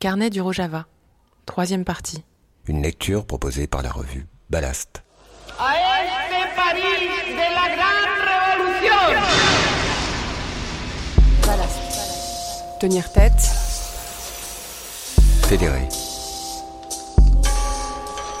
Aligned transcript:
Carnet 0.00 0.30
du 0.30 0.40
Rojava. 0.40 0.86
Troisième 1.44 1.84
partie. 1.84 2.22
Une 2.68 2.82
lecture 2.82 3.26
proposée 3.26 3.66
par 3.66 3.82
la 3.82 3.90
revue 3.90 4.28
Ballast. 4.48 5.02
A 5.58 5.74
este 5.74 6.54
París 6.54 7.08
de 7.32 7.48
la 7.52 7.74
gran 7.74 8.06
revolución. 8.30 9.18
Tenir 12.78 13.10
tête, 13.10 13.40
Fédéré. 15.48 15.88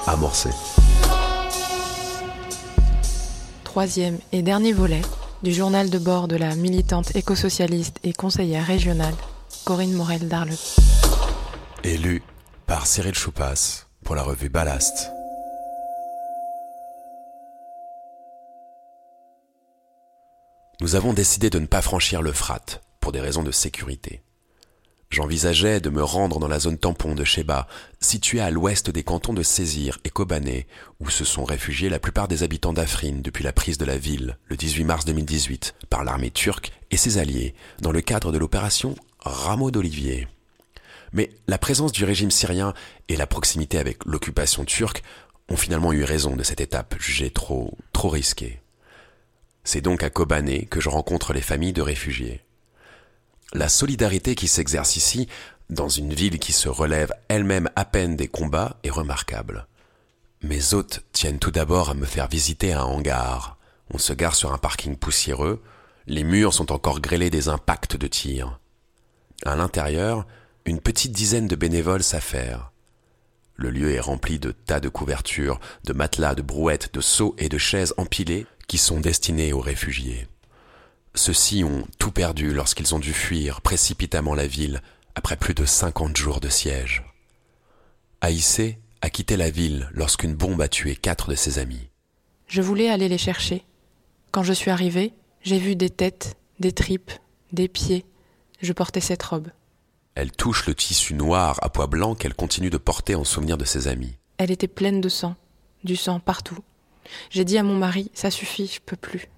Amorcé. 0.06 0.50
Troisième 3.64 4.18
et 4.30 4.42
dernier 4.42 4.72
volet 4.72 5.02
du 5.42 5.52
journal 5.52 5.90
de 5.90 5.98
bord 5.98 6.28
de 6.28 6.36
la 6.36 6.54
militante 6.54 7.16
écosocialiste 7.16 7.96
et 8.04 8.12
conseillère 8.12 8.64
régionale 8.64 9.14
Corinne 9.64 9.94
Morel 9.94 10.28
d'Arle. 11.82 11.94
Élu 11.94 12.22
par 12.66 12.86
Cyril 12.86 13.14
Choupas 13.14 13.86
pour 14.04 14.14
la 14.14 14.22
revue 14.22 14.48
Ballast. 14.48 15.12
Nous 20.80 20.94
avons 20.94 21.12
décidé 21.12 21.50
de 21.50 21.58
ne 21.58 21.66
pas 21.66 21.82
franchir 21.82 22.22
l'Euphrate 22.22 22.82
pour 23.00 23.10
des 23.10 23.20
raisons 23.20 23.42
de 23.42 23.50
sécurité. 23.50 24.22
J'envisageais 25.10 25.80
de 25.80 25.88
me 25.88 26.04
rendre 26.04 26.38
dans 26.38 26.48
la 26.48 26.60
zone 26.60 26.76
tampon 26.76 27.14
de 27.14 27.24
Sheba, 27.24 27.66
située 27.98 28.40
à 28.40 28.50
l'ouest 28.50 28.90
des 28.90 29.02
cantons 29.02 29.32
de 29.32 29.42
Césir 29.42 29.98
et 30.04 30.10
Kobané, 30.10 30.66
où 31.00 31.08
se 31.08 31.24
sont 31.24 31.44
réfugiés 31.44 31.88
la 31.88 31.98
plupart 31.98 32.28
des 32.28 32.42
habitants 32.42 32.74
d'Afrin 32.74 33.20
depuis 33.22 33.42
la 33.42 33.54
prise 33.54 33.78
de 33.78 33.86
la 33.86 33.96
ville, 33.96 34.38
le 34.44 34.56
18 34.56 34.84
mars 34.84 35.04
2018, 35.06 35.76
par 35.88 36.04
l'armée 36.04 36.30
turque 36.30 36.72
et 36.90 36.98
ses 36.98 37.16
alliés, 37.16 37.54
dans 37.80 37.90
le 37.92 38.02
cadre 38.02 38.32
de 38.32 38.38
l'opération 38.38 38.94
Rameau 39.20 39.70
d'Olivier. 39.70 40.28
Mais 41.12 41.30
la 41.46 41.58
présence 41.58 41.92
du 41.92 42.04
régime 42.04 42.30
syrien 42.30 42.74
et 43.08 43.16
la 43.16 43.26
proximité 43.26 43.78
avec 43.78 44.04
l'occupation 44.04 44.64
turque 44.64 45.02
ont 45.48 45.56
finalement 45.56 45.92
eu 45.92 46.04
raison 46.04 46.36
de 46.36 46.42
cette 46.42 46.60
étape 46.60 46.94
jugée 46.98 47.30
trop, 47.30 47.76
trop 47.92 48.08
risquée. 48.08 48.60
C'est 49.64 49.80
donc 49.80 50.02
à 50.02 50.10
Kobané 50.10 50.66
que 50.66 50.80
je 50.80 50.88
rencontre 50.88 51.32
les 51.32 51.40
familles 51.40 51.72
de 51.72 51.82
réfugiés. 51.82 52.42
La 53.52 53.68
solidarité 53.68 54.34
qui 54.34 54.48
s'exerce 54.48 54.96
ici, 54.96 55.28
dans 55.70 55.88
une 55.88 56.12
ville 56.12 56.38
qui 56.38 56.52
se 56.52 56.68
relève 56.68 57.12
elle-même 57.28 57.70
à 57.76 57.84
peine 57.84 58.16
des 58.16 58.28
combats, 58.28 58.76
est 58.82 58.90
remarquable. 58.90 59.66
Mes 60.42 60.74
hôtes 60.74 61.02
tiennent 61.12 61.38
tout 61.38 61.50
d'abord 61.50 61.90
à 61.90 61.94
me 61.94 62.06
faire 62.06 62.28
visiter 62.28 62.72
un 62.72 62.82
hangar. 62.82 63.58
On 63.92 63.98
se 63.98 64.12
gare 64.12 64.36
sur 64.36 64.52
un 64.52 64.58
parking 64.58 64.96
poussiéreux, 64.96 65.62
les 66.06 66.24
murs 66.24 66.54
sont 66.54 66.72
encore 66.72 67.00
grêlés 67.00 67.30
des 67.30 67.48
impacts 67.48 67.96
de 67.96 68.06
tirs. 68.06 68.58
À 69.44 69.56
l'intérieur, 69.56 70.26
une 70.68 70.80
petite 70.80 71.12
dizaine 71.12 71.48
de 71.48 71.56
bénévoles 71.56 72.02
s'affairent. 72.02 72.72
Le 73.56 73.70
lieu 73.70 73.92
est 73.92 74.00
rempli 74.00 74.38
de 74.38 74.52
tas 74.52 74.80
de 74.80 74.88
couvertures, 74.88 75.58
de 75.84 75.92
matelas, 75.92 76.34
de 76.34 76.42
brouettes, 76.42 76.94
de 76.94 77.00
seaux 77.00 77.34
et 77.38 77.48
de 77.48 77.58
chaises 77.58 77.94
empilées 77.96 78.46
qui 78.68 78.78
sont 78.78 79.00
destinés 79.00 79.52
aux 79.52 79.60
réfugiés. 79.60 80.28
Ceux-ci 81.14 81.64
ont 81.64 81.86
tout 81.98 82.12
perdu 82.12 82.52
lorsqu'ils 82.52 82.94
ont 82.94 83.00
dû 83.00 83.12
fuir 83.12 83.60
précipitamment 83.60 84.34
la 84.34 84.46
ville 84.46 84.82
après 85.14 85.36
plus 85.36 85.54
de 85.54 85.64
50 85.64 86.16
jours 86.16 86.38
de 86.38 86.48
siège. 86.48 87.02
Aïssé 88.20 88.78
a 89.00 89.10
quitté 89.10 89.36
la 89.36 89.50
ville 89.50 89.88
lorsqu'une 89.92 90.34
bombe 90.34 90.60
a 90.60 90.68
tué 90.68 90.94
quatre 90.94 91.30
de 91.30 91.34
ses 91.34 91.58
amis. 91.58 91.88
Je 92.46 92.62
voulais 92.62 92.90
aller 92.90 93.08
les 93.08 93.18
chercher. 93.18 93.64
Quand 94.30 94.42
je 94.42 94.52
suis 94.52 94.70
arrivée, 94.70 95.12
j'ai 95.42 95.58
vu 95.58 95.74
des 95.76 95.90
têtes, 95.90 96.36
des 96.60 96.72
tripes, 96.72 97.12
des 97.52 97.68
pieds. 97.68 98.04
Je 98.60 98.72
portais 98.72 99.00
cette 99.00 99.22
robe. 99.22 99.48
Elle 100.18 100.32
touche 100.32 100.66
le 100.66 100.74
tissu 100.74 101.14
noir 101.14 101.60
à 101.62 101.68
pois 101.68 101.86
blanc 101.86 102.16
qu'elle 102.16 102.34
continue 102.34 102.70
de 102.70 102.76
porter 102.76 103.14
en 103.14 103.22
souvenir 103.22 103.56
de 103.56 103.64
ses 103.64 103.86
amis. 103.86 104.16
Elle 104.38 104.50
était 104.50 104.66
pleine 104.66 105.00
de 105.00 105.08
sang, 105.08 105.36
du 105.84 105.94
sang 105.94 106.18
partout. 106.18 106.58
J'ai 107.30 107.44
dit 107.44 107.56
à 107.56 107.62
mon 107.62 107.76
mari, 107.76 108.10
ça 108.14 108.32
suffit, 108.32 108.66
je 108.66 108.80
peux 108.80 108.96
plus. 108.96 109.28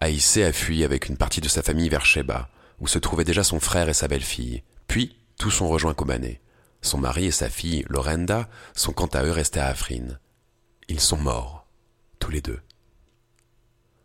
Aïssé 0.00 0.44
a 0.44 0.52
fui 0.54 0.82
avec 0.82 1.10
une 1.10 1.18
partie 1.18 1.42
de 1.42 1.48
sa 1.48 1.62
famille 1.62 1.90
vers 1.90 2.06
Sheba, 2.06 2.48
où 2.80 2.88
se 2.88 2.98
trouvaient 2.98 3.26
déjà 3.26 3.44
son 3.44 3.60
frère 3.60 3.90
et 3.90 3.92
sa 3.92 4.08
belle-fille. 4.08 4.62
Puis, 4.86 5.14
tous 5.36 5.50
sont 5.50 5.68
rejoints 5.68 5.92
Kobané. 5.92 6.40
Son 6.80 6.96
mari 6.96 7.26
et 7.26 7.30
sa 7.30 7.50
fille, 7.50 7.84
Lorenda, 7.90 8.48
sont 8.74 8.94
quant 8.94 9.08
à 9.08 9.24
eux 9.24 9.30
restés 9.30 9.60
à 9.60 9.66
Afrin. 9.66 10.16
Ils 10.88 11.00
sont 11.00 11.18
morts, 11.18 11.66
tous 12.18 12.30
les 12.30 12.40
deux. 12.40 12.60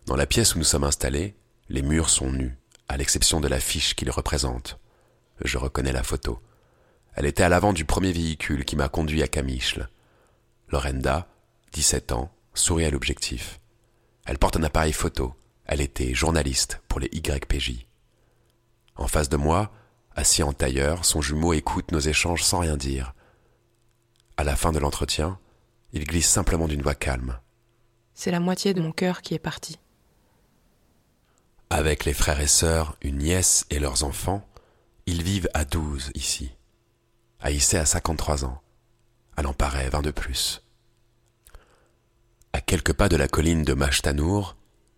Dans 0.08 0.18
la 0.18 0.26
pièce 0.26 0.54
où 0.54 0.58
nous 0.58 0.66
sommes 0.66 0.84
installés, 0.84 1.38
les 1.70 1.82
murs 1.82 2.10
sont 2.10 2.30
nus, 2.30 2.58
à 2.90 2.98
l'exception 2.98 3.40
de 3.40 3.48
l'affiche 3.48 3.96
qui 3.96 4.04
les 4.04 4.12
représente. 4.12 4.78
Je 5.42 5.58
reconnais 5.58 5.92
la 5.92 6.04
photo. 6.04 6.42
Elle 7.16 7.26
était 7.26 7.44
à 7.44 7.50
l'avant 7.50 7.74
du 7.74 7.86
premier 7.86 8.12
véhicule 8.12 8.66
qui 8.66 8.76
m'a 8.76 8.90
conduit 8.90 9.24
à 9.24 9.28
Kamichle. 9.28 9.90
Lorenda, 10.70 11.28
17 11.74 12.12
ans, 12.12 12.32
sourit 12.54 12.86
à 12.86 12.90
l'objectif. 12.90 13.60
Elle 14.26 14.38
porte 14.38 14.58
un 14.58 14.64
appareil 14.64 14.94
photo. 14.94 15.34
Elle 15.66 15.82
était 15.82 16.14
journaliste 16.14 16.82
pour 16.88 17.00
les 17.00 17.10
YPJ. 17.14 17.86
En 18.96 19.08
face 19.08 19.30
de 19.30 19.38
moi, 19.38 19.72
assis 20.16 20.44
en 20.44 20.54
tailleur, 20.54 21.06
son 21.06 21.22
jumeau 21.22 21.54
écoute 21.54 21.92
nos 21.92 22.00
échanges 22.00 22.44
sans 22.44 22.60
rien 22.60 22.78
dire. 22.78 23.14
À 24.38 24.44
la 24.44 24.56
fin 24.56 24.72
de 24.72 24.80
l'entretien, 24.80 25.40
il 25.94 26.06
glisse 26.06 26.30
simplement 26.30 26.68
d'une 26.68 26.82
voix 26.82 26.96
calme. 26.96 27.40
C'est 28.14 28.32
la 28.32 28.40
moitié 28.40 28.74
de 28.74 28.82
mon 28.82 28.92
cœur 28.92 29.22
qui 29.22 29.34
est 29.34 29.40
parti. 29.40 29.80
Avec 31.70 32.06
les 32.06 32.14
frères 32.14 32.40
et 32.40 32.48
sœurs, 32.48 32.96
une 33.02 33.18
nièce 33.18 33.66
et 33.70 33.80
leurs 33.80 34.04
enfants, 34.04 34.48
ils 35.06 35.24
vivent 35.24 35.50
à 35.54 35.66
douze 35.66 36.12
ici. 36.16 36.52
Aïssé 37.40 37.78
a 37.78 37.86
53 37.86 38.46
ans. 38.46 38.62
En 39.44 39.54
paraît 39.54 39.90
20 39.90 40.02
de 40.04 40.12
plus. 40.12 40.64
À 42.54 42.62
quelques 42.62 42.94
pas 42.94 43.10
de 43.10 43.18
la 43.18 43.28
colline 43.28 43.64
de 43.64 43.74
Mashtanour, 43.74 44.56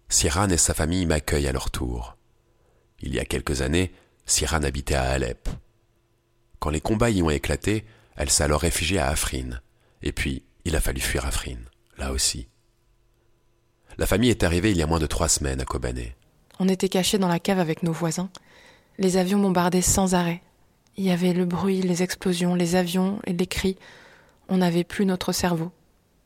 Siran 0.09 0.49
et 0.49 0.57
sa 0.57 0.73
famille 0.73 1.05
m'accueillent 1.05 1.47
à 1.47 1.51
leur 1.51 1.71
tour. 1.71 2.17
Il 2.99 3.16
y 3.16 3.19
a 3.19 3.25
quelques 3.25 3.61
années, 3.61 3.93
Siran 4.25 4.61
habitait 4.61 4.95
à 4.95 5.09
Alep. 5.09 5.49
Quand 6.59 6.69
les 6.69 6.81
combats 6.81 7.09
y 7.09 7.23
ont 7.23 7.29
éclaté, 7.29 7.85
elle 8.16 8.29
s'est 8.29 8.43
alors 8.43 8.61
réfugiée 8.61 8.99
à 8.99 9.07
Afrin. 9.07 9.59
Et 10.03 10.11
puis, 10.11 10.43
il 10.66 10.75
a 10.75 10.81
fallu 10.81 11.01
fuir 11.01 11.25
Afrin, 11.25 11.57
là 11.97 12.11
aussi. 12.11 12.47
La 13.97 14.05
famille 14.05 14.29
est 14.29 14.43
arrivée 14.43 14.72
il 14.72 14.77
y 14.77 14.83
a 14.83 14.87
moins 14.87 14.99
de 14.99 15.07
trois 15.07 15.29
semaines 15.29 15.61
à 15.61 15.66
Kobané. 15.66 16.16
On 16.59 16.69
était 16.69 16.89
cachés 16.89 17.17
dans 17.17 17.27
la 17.27 17.39
cave 17.39 17.59
avec 17.59 17.83
nos 17.83 17.91
voisins. 17.93 18.29
Les 18.97 19.17
avions 19.17 19.39
bombardaient 19.39 19.81
sans 19.81 20.16
arrêt. 20.16 20.41
Il 20.97 21.03
y 21.03 21.11
avait 21.11 21.33
le 21.33 21.45
bruit, 21.45 21.81
les 21.81 22.03
explosions, 22.03 22.56
les 22.56 22.75
avions 22.75 23.19
et 23.25 23.33
les 23.33 23.47
cris. 23.47 23.78
On 24.47 24.57
n'avait 24.57 24.83
plus 24.83 25.06
notre 25.06 25.33
cerveau. 25.33 25.72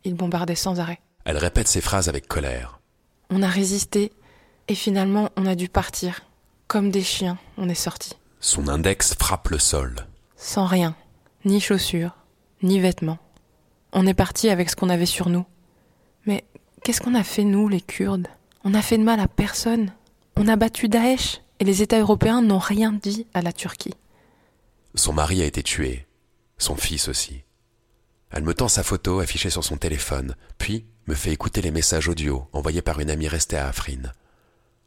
Ils 0.04 0.14
bombardaient 0.14 0.56
sans 0.56 0.80
arrêt. 0.80 1.00
Elle 1.26 1.38
répète 1.38 1.68
ces 1.68 1.82
phrases 1.82 2.10
avec 2.10 2.28
colère. 2.28 2.80
On 3.30 3.42
a 3.42 3.48
résisté 3.48 4.12
et 4.68 4.76
finalement 4.76 5.30
on 5.36 5.46
a 5.46 5.56
dû 5.56 5.70
partir. 5.70 6.22
Comme 6.68 6.92
des 6.92 7.02
chiens, 7.02 7.40
on 7.58 7.68
est 7.68 7.76
sortis. 7.76 8.14
Son 8.40 8.68
index 8.68 9.16
frappe 9.16 9.50
le 9.50 9.58
sol. 9.58 9.96
Sans 10.36 10.66
rien. 10.66 10.96
Ni 11.46 11.60
chaussures, 11.60 12.16
ni 12.62 12.80
vêtements. 12.80 13.18
On 13.92 14.06
est 14.06 14.14
parti 14.14 14.50
avec 14.50 14.70
ce 14.70 14.76
qu'on 14.76 14.90
avait 14.90 15.08
sur 15.08 15.30
nous. 15.30 15.46
Mais 16.26 16.46
qu'est-ce 16.84 17.02
qu'on 17.02 17.16
a 17.16 17.24
fait 17.24 17.44
nous, 17.44 17.68
les 17.68 17.82
Kurdes? 17.82 18.28
On 18.64 18.74
a 18.74 18.82
fait 18.82 18.98
de 18.98 19.04
mal 19.04 19.20
à 19.20 19.28
personne. 19.28 19.92
On 20.38 20.48
a 20.48 20.56
battu 20.56 20.90
Daesh 20.90 21.42
et 21.60 21.64
les 21.64 21.82
États 21.82 22.00
européens 22.00 22.42
n'ont 22.42 22.60
rien 22.60 22.92
dit 22.92 23.28
à 23.34 23.42
la 23.42 23.54
Turquie. 23.54 23.96
Son 24.96 25.14
mari 25.14 25.42
a 25.42 25.46
été 25.46 25.62
tué. 25.64 26.08
Son 26.58 26.76
fils 26.76 27.08
aussi. 27.08 27.44
Elle 28.32 28.44
me 28.44 28.54
tend 28.54 28.68
sa 28.68 28.84
photo 28.84 29.20
affichée 29.20 29.50
sur 29.50 29.64
son 29.64 29.78
téléphone, 29.78 30.36
puis 30.58 30.86
me 31.08 31.16
fait 31.16 31.32
écouter 31.32 31.62
les 31.62 31.72
messages 31.72 32.08
audio 32.08 32.48
envoyés 32.54 32.82
par 32.82 33.00
une 33.00 33.10
amie 33.10 33.28
restée 33.28 33.58
à 33.58 33.68
Afrin. 33.68 34.12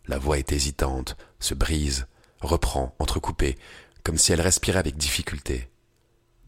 La 0.07 0.19
voix 0.19 0.39
est 0.39 0.53
hésitante, 0.53 1.17
se 1.41 1.55
brise, 1.55 2.07
reprend, 2.41 2.95
entrecoupée, 2.99 3.59
comme 4.05 4.19
si 4.19 4.33
elle 4.33 4.41
respirait 4.41 4.79
avec 4.79 4.97
difficulté. 4.97 5.69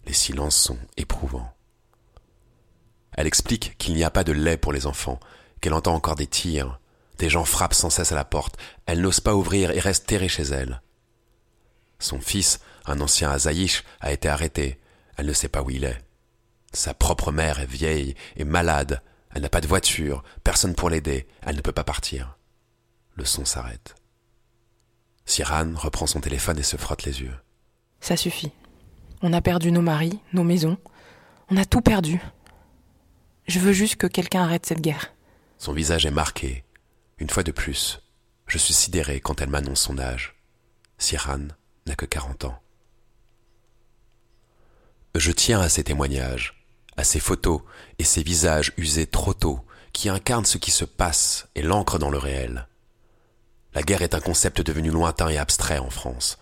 Les 0.06 0.12
silences 0.12 0.56
sont 0.56 0.78
éprouvants. 0.96 1.52
Elle 3.12 3.26
explique 3.26 3.76
qu'il 3.78 3.94
n'y 3.94 4.04
a 4.04 4.10
pas 4.10 4.24
de 4.24 4.32
lait 4.32 4.56
pour 4.56 4.72
les 4.72 4.86
enfants, 4.86 5.20
qu'elle 5.60 5.74
entend 5.74 5.94
encore 5.94 6.16
des 6.16 6.26
tirs, 6.26 6.80
des 7.18 7.28
gens 7.28 7.44
frappent 7.44 7.74
sans 7.74 7.90
cesse 7.90 8.12
à 8.12 8.16
la 8.16 8.24
porte, 8.24 8.56
elle 8.86 9.00
n'ose 9.00 9.20
pas 9.20 9.34
ouvrir 9.34 9.70
et 9.70 9.80
reste 9.80 10.06
terrée 10.06 10.28
chez 10.28 10.44
elle. 10.44 10.82
Son 11.98 12.20
fils, 12.20 12.60
un 12.86 13.00
ancien 13.00 13.30
Azaïch, 13.30 13.84
a 14.00 14.12
été 14.12 14.28
arrêté, 14.28 14.80
elle 15.16 15.26
ne 15.26 15.32
sait 15.32 15.48
pas 15.48 15.62
où 15.62 15.70
il 15.70 15.84
est. 15.84 16.02
Sa 16.72 16.92
propre 16.92 17.30
mère 17.30 17.60
est 17.60 17.66
vieille 17.66 18.14
et 18.36 18.44
malade, 18.44 19.00
elle 19.34 19.42
n'a 19.42 19.48
pas 19.48 19.60
de 19.60 19.66
voiture, 19.66 20.22
personne 20.42 20.74
pour 20.74 20.90
l'aider, 20.90 21.26
elle 21.42 21.56
ne 21.56 21.60
peut 21.60 21.72
pas 21.72 21.84
partir. 21.84 22.36
Le 23.14 23.24
son 23.24 23.44
s'arrête. 23.44 23.94
Siran 25.24 25.72
reprend 25.76 26.06
son 26.06 26.20
téléphone 26.20 26.58
et 26.58 26.64
se 26.64 26.76
frotte 26.76 27.04
les 27.04 27.20
yeux. 27.22 27.34
Ça 28.00 28.16
suffit. 28.16 28.52
On 29.22 29.32
a 29.32 29.40
perdu 29.40 29.72
nos 29.72 29.80
maris, 29.80 30.20
nos 30.32 30.44
maisons. 30.44 30.76
On 31.48 31.56
a 31.56 31.64
tout 31.64 31.80
perdu. 31.80 32.20
Je 33.46 33.58
veux 33.58 33.72
juste 33.72 33.96
que 33.96 34.06
quelqu'un 34.06 34.42
arrête 34.42 34.66
cette 34.66 34.80
guerre. 34.80 35.14
Son 35.58 35.72
visage 35.72 36.04
est 36.04 36.10
marqué. 36.10 36.63
Une 37.18 37.30
fois 37.30 37.44
de 37.44 37.52
plus, 37.52 38.00
je 38.46 38.58
suis 38.58 38.74
sidéré 38.74 39.20
quand 39.20 39.40
elle 39.40 39.48
m'annonce 39.48 39.82
son 39.82 39.98
âge. 39.98 40.34
Siran 40.98 41.48
n'a 41.86 41.94
que 41.94 42.06
40 42.06 42.44
ans. 42.44 42.58
Je 45.14 45.30
tiens 45.30 45.60
à 45.60 45.68
ces 45.68 45.84
témoignages, 45.84 46.66
à 46.96 47.04
ces 47.04 47.20
photos 47.20 47.60
et 47.98 48.04
ces 48.04 48.24
visages 48.24 48.72
usés 48.76 49.06
trop 49.06 49.32
tôt 49.32 49.64
qui 49.92 50.08
incarnent 50.08 50.44
ce 50.44 50.58
qui 50.58 50.72
se 50.72 50.84
passe 50.84 51.46
et 51.54 51.62
l'ancrent 51.62 52.00
dans 52.00 52.10
le 52.10 52.18
réel. 52.18 52.66
La 53.74 53.82
guerre 53.82 54.02
est 54.02 54.14
un 54.14 54.20
concept 54.20 54.60
devenu 54.60 54.90
lointain 54.90 55.28
et 55.28 55.38
abstrait 55.38 55.78
en 55.78 55.90
France, 55.90 56.38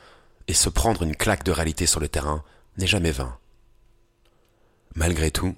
et 0.48 0.54
se 0.54 0.70
prendre 0.70 1.02
une 1.02 1.16
claque 1.16 1.44
de 1.44 1.52
réalité 1.52 1.86
sur 1.86 2.00
le 2.00 2.08
terrain 2.08 2.44
n'est 2.78 2.86
jamais 2.86 3.12
vain. 3.12 3.38
Malgré 4.94 5.30
tout, 5.30 5.54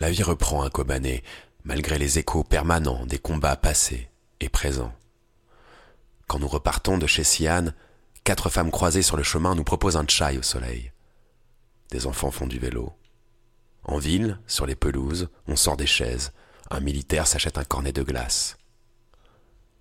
la 0.00 0.10
vie 0.10 0.22
reprend 0.22 0.62
un 0.62 0.70
Kobané, 0.70 1.22
malgré 1.64 1.98
les 1.98 2.18
échos 2.18 2.44
permanents 2.44 3.06
des 3.06 3.18
combats 3.18 3.56
passés 3.56 4.10
et 4.40 4.48
présents. 4.48 4.92
Quand 6.26 6.38
nous 6.38 6.48
repartons 6.48 6.98
de 6.98 7.06
chez 7.06 7.24
Sian, 7.24 7.72
quatre 8.24 8.50
femmes 8.50 8.70
croisées 8.70 9.02
sur 9.02 9.16
le 9.16 9.22
chemin 9.22 9.54
nous 9.54 9.64
proposent 9.64 9.96
un 9.96 10.06
chai 10.06 10.38
au 10.38 10.42
soleil. 10.42 10.92
Des 11.90 12.06
enfants 12.06 12.30
font 12.30 12.46
du 12.46 12.58
vélo. 12.58 12.92
En 13.84 13.98
ville, 13.98 14.38
sur 14.46 14.66
les 14.66 14.74
pelouses, 14.74 15.28
on 15.46 15.56
sort 15.56 15.76
des 15.76 15.86
chaises. 15.86 16.32
Un 16.70 16.80
militaire 16.80 17.26
s'achète 17.26 17.56
un 17.56 17.64
cornet 17.64 17.92
de 17.92 18.02
glace. 18.02 18.58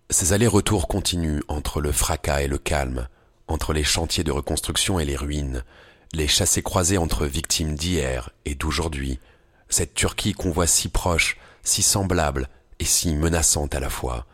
Ces 0.10 0.32
allers-retours 0.32 0.88
continuent 0.88 1.42
entre 1.50 1.82
le 1.82 1.92
fracas 1.92 2.42
et 2.42 2.48
le 2.48 2.58
calme, 2.58 3.10
entre 3.50 3.74
les 3.74 3.84
chantiers 3.84 4.24
de 4.24 4.32
reconstruction 4.32 5.00
et 5.00 5.06
les 5.06 5.18
ruines, 5.18 5.66
les 6.14 6.30
chassés-croisés 6.30 6.98
entre 6.98 7.26
victimes 7.26 7.76
d'hier 7.76 8.30
et 8.46 8.56
d'aujourd'hui, 8.56 9.20
cette 9.68 9.94
Turquie 9.94 10.32
qu'on 10.32 10.52
voit 10.52 10.68
si 10.68 10.88
proche, 10.88 11.38
si 11.64 11.82
semblable 11.82 12.48
et 12.80 12.86
si 12.86 13.14
menaçante 13.16 13.76
à 13.76 13.82
la 13.82 13.90
fois, 13.90 14.26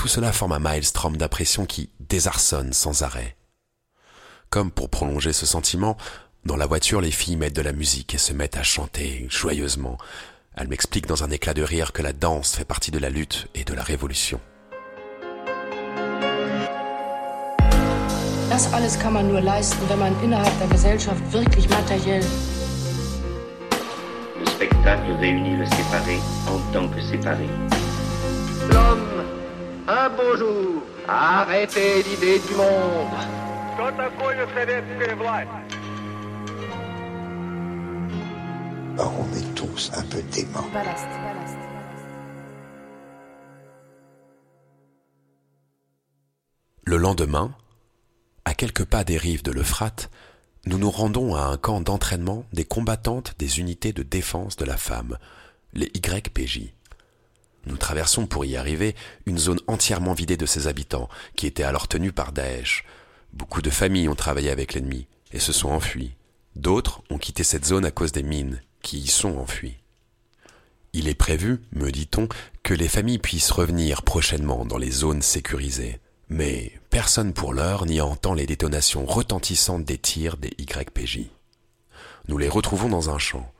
tout 0.00 0.08
cela 0.08 0.32
forme 0.32 0.52
un 0.52 0.58
maelstrom 0.58 1.18
d'impression 1.18 1.66
qui 1.66 1.90
désarçonne 2.00 2.72
sans 2.72 3.02
arrêt. 3.02 3.36
Comme 4.48 4.70
pour 4.70 4.88
prolonger 4.88 5.34
ce 5.34 5.44
sentiment, 5.44 5.98
dans 6.46 6.56
la 6.56 6.64
voiture 6.64 7.02
les 7.02 7.10
filles 7.10 7.36
mettent 7.36 7.54
de 7.54 7.60
la 7.60 7.74
musique 7.74 8.14
et 8.14 8.18
se 8.18 8.32
mettent 8.32 8.56
à 8.56 8.62
chanter 8.62 9.26
joyeusement. 9.28 9.98
Elles 10.56 10.68
m'expliquent 10.68 11.06
dans 11.06 11.22
un 11.22 11.28
éclat 11.28 11.52
de 11.52 11.62
rire 11.62 11.92
que 11.92 12.00
la 12.00 12.14
danse 12.14 12.56
fait 12.56 12.64
partie 12.64 12.90
de 12.90 12.98
la 12.98 13.10
lutte 13.10 13.48
et 13.54 13.64
de 13.64 13.74
la 13.74 13.82
révolution. 13.82 14.40
Das 18.48 18.72
alles 18.72 18.98
kann 18.98 19.12
man 19.12 19.28
nur 19.28 19.42
leisten, 19.42 19.86
wenn 19.90 19.98
man 19.98 20.14
innerhalb 20.24 20.58
der 20.60 20.68
Gesellschaft 20.68 21.20
wirklich 21.30 21.68
materiell. 21.68 22.24
Le 24.38 24.46
spectacle 24.46 25.12
réunit 25.20 25.58
le 25.58 25.66
séparé 25.66 26.18
en 26.48 26.58
tant 26.72 26.88
que 26.88 27.02
séparé. 27.02 27.50
Un 29.92 30.08
beau 30.10 30.36
jour, 30.36 30.84
a 31.08 31.40
arrêté 31.40 32.04
l'idée 32.04 32.38
du 32.38 32.54
monde. 32.54 33.10
Bah, 38.96 39.12
on 39.18 39.36
est 39.36 39.54
tous 39.56 39.90
un 39.92 40.04
peu 40.04 40.22
déments. 40.22 40.62
Ballast. 40.72 41.08
Ballast. 41.24 41.56
Le 46.84 46.96
lendemain, 46.96 47.52
à 48.44 48.54
quelques 48.54 48.84
pas 48.84 49.02
des 49.02 49.16
rives 49.16 49.42
de 49.42 49.50
l'Euphrate, 49.50 50.08
nous 50.66 50.78
nous 50.78 50.90
rendons 50.92 51.34
à 51.34 51.40
un 51.40 51.56
camp 51.56 51.80
d'entraînement 51.80 52.44
des 52.52 52.64
combattantes 52.64 53.34
des 53.40 53.58
unités 53.58 53.92
de 53.92 54.04
défense 54.04 54.54
de 54.54 54.64
la 54.64 54.76
femme, 54.76 55.18
les 55.72 55.90
YPJ. 55.96 56.74
Nous 57.66 57.76
traversons 57.76 58.26
pour 58.26 58.44
y 58.44 58.56
arriver 58.56 58.94
une 59.26 59.38
zone 59.38 59.60
entièrement 59.66 60.14
vidée 60.14 60.36
de 60.36 60.46
ses 60.46 60.66
habitants, 60.66 61.08
qui 61.36 61.46
était 61.46 61.62
alors 61.62 61.88
tenue 61.88 62.12
par 62.12 62.32
Daesh. 62.32 62.84
Beaucoup 63.32 63.62
de 63.62 63.70
familles 63.70 64.08
ont 64.08 64.14
travaillé 64.14 64.50
avec 64.50 64.74
l'ennemi 64.74 65.06
et 65.32 65.40
se 65.40 65.52
sont 65.52 65.70
enfuies. 65.70 66.14
D'autres 66.56 67.02
ont 67.10 67.18
quitté 67.18 67.44
cette 67.44 67.66
zone 67.66 67.84
à 67.84 67.90
cause 67.90 68.12
des 68.12 68.22
mines 68.22 68.60
qui 68.82 68.98
y 68.98 69.06
sont 69.06 69.36
enfuies. 69.36 69.76
Il 70.92 71.06
est 71.06 71.14
prévu, 71.14 71.60
me 71.72 71.92
dit-on, 71.92 72.28
que 72.62 72.74
les 72.74 72.88
familles 72.88 73.18
puissent 73.18 73.52
revenir 73.52 74.02
prochainement 74.02 74.64
dans 74.64 74.78
les 74.78 74.90
zones 74.90 75.22
sécurisées. 75.22 76.00
Mais 76.28 76.72
personne 76.90 77.32
pour 77.32 77.54
l'heure 77.54 77.86
n'y 77.86 78.00
entend 78.00 78.34
les 78.34 78.46
détonations 78.46 79.06
retentissantes 79.06 79.84
des 79.84 79.98
tirs 79.98 80.36
des 80.36 80.52
YPJ. 80.58 81.30
Nous 82.28 82.38
les 82.38 82.48
retrouvons 82.48 82.88
dans 82.88 83.10
un 83.10 83.18
champ. 83.18 83.52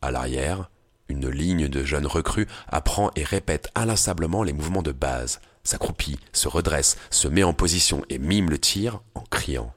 À 0.00 0.10
l'arrière, 0.10 0.70
une 1.08 1.28
ligne 1.28 1.68
de 1.68 1.84
jeunes 1.84 2.06
recrues 2.06 2.48
apprend 2.68 3.10
et 3.16 3.24
répète 3.24 3.70
inlassablement 3.74 4.42
les 4.42 4.52
mouvements 4.52 4.82
de 4.82 4.92
base, 4.92 5.40
s'accroupit, 5.64 6.18
se 6.32 6.48
redresse, 6.48 6.96
se 7.10 7.28
met 7.28 7.42
en 7.42 7.52
position 7.52 8.04
et 8.08 8.18
mime 8.18 8.50
le 8.50 8.58
tir 8.58 9.02
en 9.14 9.22
criant. 9.22 9.72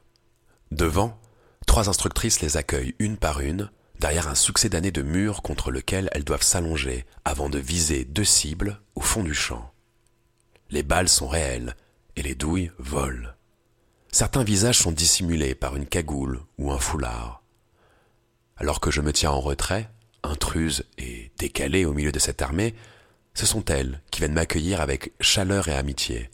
Devant, 0.72 1.20
trois 1.68 1.90
instructrices 1.90 2.42
les 2.42 2.58
accueillent 2.58 2.96
une 3.00 3.18
par 3.18 3.42
une, 3.42 3.70
derrière 4.00 4.28
un 4.28 4.36
succès 4.36 4.70
d'années 4.70 4.92
de 4.92 5.02
murs 5.02 5.42
contre 5.42 5.72
lequel 5.72 6.10
elles 6.12 6.24
doivent 6.24 6.42
s'allonger 6.42 7.06
avant 7.24 7.50
de 7.50 7.60
viser 7.60 8.06
deux 8.06 8.26
cibles 8.26 8.82
au 8.96 9.02
fond 9.02 9.24
du 9.24 9.34
champ. 9.34 9.72
Les 10.70 10.84
balles 10.84 11.10
sont 11.10 11.28
réelles 11.28 11.76
et 12.16 12.24
les 12.24 12.36
douilles 12.36 12.72
volent. 12.80 13.30
Certains 14.12 14.44
visages 14.44 14.80
sont 14.80 14.92
dissimulés 14.92 15.56
par 15.56 15.76
une 15.76 15.86
cagoule 15.86 16.42
ou 16.58 16.72
un 16.72 16.80
foulard. 16.80 17.44
Alors 18.58 18.80
que 18.80 18.92
je 18.92 19.02
me 19.02 19.12
tiens 19.12 19.32
en 19.32 19.42
retrait, 19.42 19.90
intruse 20.32 20.86
et 20.98 21.32
décalée 21.38 21.86
au 21.86 21.94
milieu 21.94 22.12
de 22.12 22.20
cette 22.20 22.42
armée, 22.42 22.76
ce 23.34 23.46
sont 23.46 23.66
elles 23.66 24.02
qui 24.12 24.20
viennent 24.20 24.34
m'accueillir 24.34 24.82
avec 24.82 25.14
chaleur 25.20 25.68
et 25.68 25.76
amitié. 25.76 26.30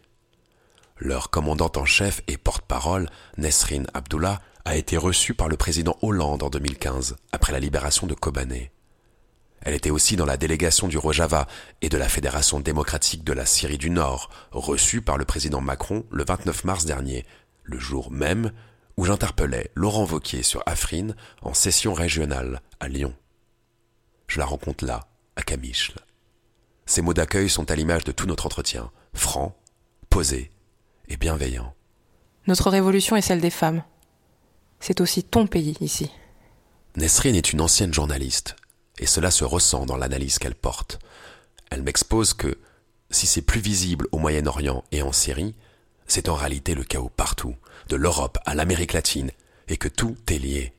Leur 0.97 1.31
commandante 1.31 1.77
en 1.77 1.85
chef 1.85 2.21
et 2.27 2.37
porte-parole, 2.37 3.09
Nesrin 3.37 3.83
Abdullah, 3.93 4.39
a 4.65 4.75
été 4.75 4.97
reçue 4.97 5.33
par 5.33 5.47
le 5.47 5.57
président 5.57 5.97
Hollande 6.01 6.43
en 6.43 6.49
2015, 6.49 7.15
après 7.31 7.51
la 7.51 7.59
libération 7.59 8.05
de 8.05 8.13
Kobané. 8.13 8.71
Elle 9.61 9.73
était 9.73 9.89
aussi 9.89 10.15
dans 10.15 10.25
la 10.25 10.37
délégation 10.37 10.87
du 10.87 10.97
Rojava 10.97 11.47
et 11.81 11.89
de 11.89 11.97
la 11.97 12.09
Fédération 12.09 12.59
démocratique 12.59 13.23
de 13.23 13.33
la 13.33 13.45
Syrie 13.45 13.77
du 13.77 13.89
Nord, 13.89 14.29
reçue 14.51 15.01
par 15.01 15.17
le 15.17 15.25
président 15.25 15.61
Macron 15.61 16.05
le 16.11 16.23
29 16.23 16.63
mars 16.63 16.85
dernier, 16.85 17.25
le 17.63 17.79
jour 17.79 18.11
même 18.11 18.51
où 18.97 19.05
j'interpellais 19.05 19.71
Laurent 19.75 20.03
Vauquier 20.03 20.43
sur 20.43 20.63
Afrin 20.65 21.09
en 21.41 21.53
session 21.53 21.93
régionale 21.93 22.61
à 22.79 22.87
Lyon. 22.87 23.13
Je 24.31 24.39
la 24.39 24.45
rencontre 24.45 24.85
là, 24.85 25.09
à 25.35 25.41
Camiche. 25.41 25.91
Ces 26.85 27.01
mots 27.01 27.13
d'accueil 27.13 27.49
sont 27.49 27.69
à 27.69 27.75
l'image 27.75 28.05
de 28.05 28.13
tout 28.13 28.27
notre 28.27 28.45
entretien, 28.45 28.89
franc, 29.13 29.57
posé 30.09 30.51
et 31.09 31.17
bienveillant. 31.17 31.75
Notre 32.47 32.69
révolution 32.69 33.17
est 33.17 33.21
celle 33.21 33.41
des 33.41 33.49
femmes. 33.49 33.83
C'est 34.79 35.01
aussi 35.01 35.25
ton 35.25 35.47
pays 35.47 35.75
ici. 35.81 36.09
Nesrine 36.95 37.35
est 37.35 37.51
une 37.51 37.59
ancienne 37.59 37.93
journaliste, 37.93 38.55
et 38.99 39.05
cela 39.05 39.31
se 39.31 39.43
ressent 39.43 39.85
dans 39.85 39.97
l'analyse 39.97 40.39
qu'elle 40.39 40.55
porte. 40.55 40.99
Elle 41.69 41.83
m'expose 41.83 42.33
que, 42.33 42.57
si 43.09 43.27
c'est 43.27 43.41
plus 43.41 43.59
visible 43.59 44.07
au 44.13 44.17
Moyen-Orient 44.17 44.85
et 44.93 45.01
en 45.01 45.11
Syrie, 45.11 45.55
c'est 46.07 46.29
en 46.29 46.35
réalité 46.35 46.73
le 46.73 46.85
chaos 46.85 47.11
partout, 47.17 47.57
de 47.89 47.97
l'Europe 47.97 48.37
à 48.45 48.55
l'Amérique 48.55 48.93
latine, 48.93 49.31
et 49.67 49.75
que 49.75 49.89
tout 49.89 50.15
est 50.29 50.39
lié. 50.39 50.71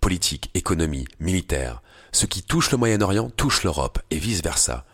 Politique, 0.00 0.50
économie, 0.54 1.06
militaire, 1.20 1.84
ce 2.14 2.26
qui 2.26 2.42
touche 2.42 2.70
le 2.70 2.78
Moyen-Orient 2.78 3.28
touche 3.30 3.64
l'Europe, 3.64 3.98
et 4.10 4.18
vice-versa. 4.18 4.86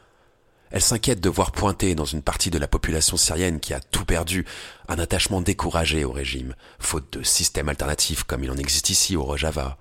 Elle 0.70 0.80
s'inquiète 0.80 1.20
de 1.20 1.28
voir 1.28 1.52
pointer 1.52 1.94
dans 1.94 2.04
une 2.04 2.22
partie 2.22 2.50
de 2.50 2.58
la 2.58 2.66
population 2.66 3.16
syrienne 3.16 3.60
qui 3.60 3.74
a 3.74 3.80
tout 3.80 4.04
perdu 4.04 4.46
un 4.88 4.98
attachement 4.98 5.42
découragé 5.42 6.04
au 6.04 6.12
régime, 6.12 6.54
faute 6.78 7.18
de 7.18 7.22
système 7.22 7.68
alternatif 7.68 8.22
comme 8.22 8.44
il 8.44 8.50
en 8.50 8.56
existe 8.56 8.88
ici 8.88 9.16
au 9.16 9.24
Rojava. 9.24 9.76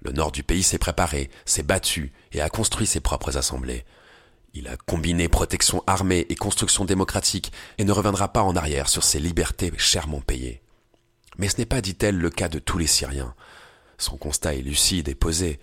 Le 0.00 0.12
nord 0.12 0.30
du 0.30 0.44
pays 0.44 0.62
s'est 0.62 0.78
préparé, 0.78 1.28
s'est 1.44 1.64
battu 1.64 2.12
et 2.32 2.40
a 2.40 2.50
construit 2.50 2.86
ses 2.86 3.00
propres 3.00 3.36
assemblées. 3.36 3.84
Il 4.54 4.68
a 4.68 4.76
combiné 4.76 5.28
protection 5.28 5.82
armée 5.86 6.26
et 6.28 6.36
construction 6.36 6.84
démocratique 6.84 7.50
et 7.78 7.84
ne 7.84 7.92
reviendra 7.92 8.28
pas 8.28 8.42
en 8.42 8.54
arrière 8.54 8.88
sur 8.88 9.02
ses 9.02 9.18
libertés 9.18 9.72
chèrement 9.76 10.20
payées. 10.20 10.62
Mais 11.36 11.48
ce 11.48 11.56
n'est 11.58 11.66
pas, 11.66 11.80
dit-elle, 11.80 12.16
le 12.16 12.30
cas 12.30 12.48
de 12.48 12.58
tous 12.58 12.78
les 12.78 12.86
Syriens. 12.86 13.34
Son 13.96 14.16
constat 14.16 14.54
est 14.54 14.62
lucide 14.62 15.08
et 15.08 15.14
posé. 15.14 15.58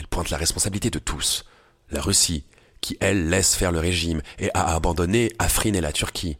Elle 0.00 0.06
pointe 0.06 0.30
la 0.30 0.38
responsabilité 0.38 0.88
de 0.88 0.98
tous. 0.98 1.44
La 1.90 2.00
Russie, 2.00 2.46
qui, 2.80 2.96
elle, 3.00 3.28
laisse 3.28 3.54
faire 3.54 3.70
le 3.70 3.80
régime 3.80 4.22
et 4.38 4.48
a 4.54 4.74
abandonné 4.74 5.30
Afrin 5.38 5.74
et 5.74 5.82
la 5.82 5.92
Turquie. 5.92 6.38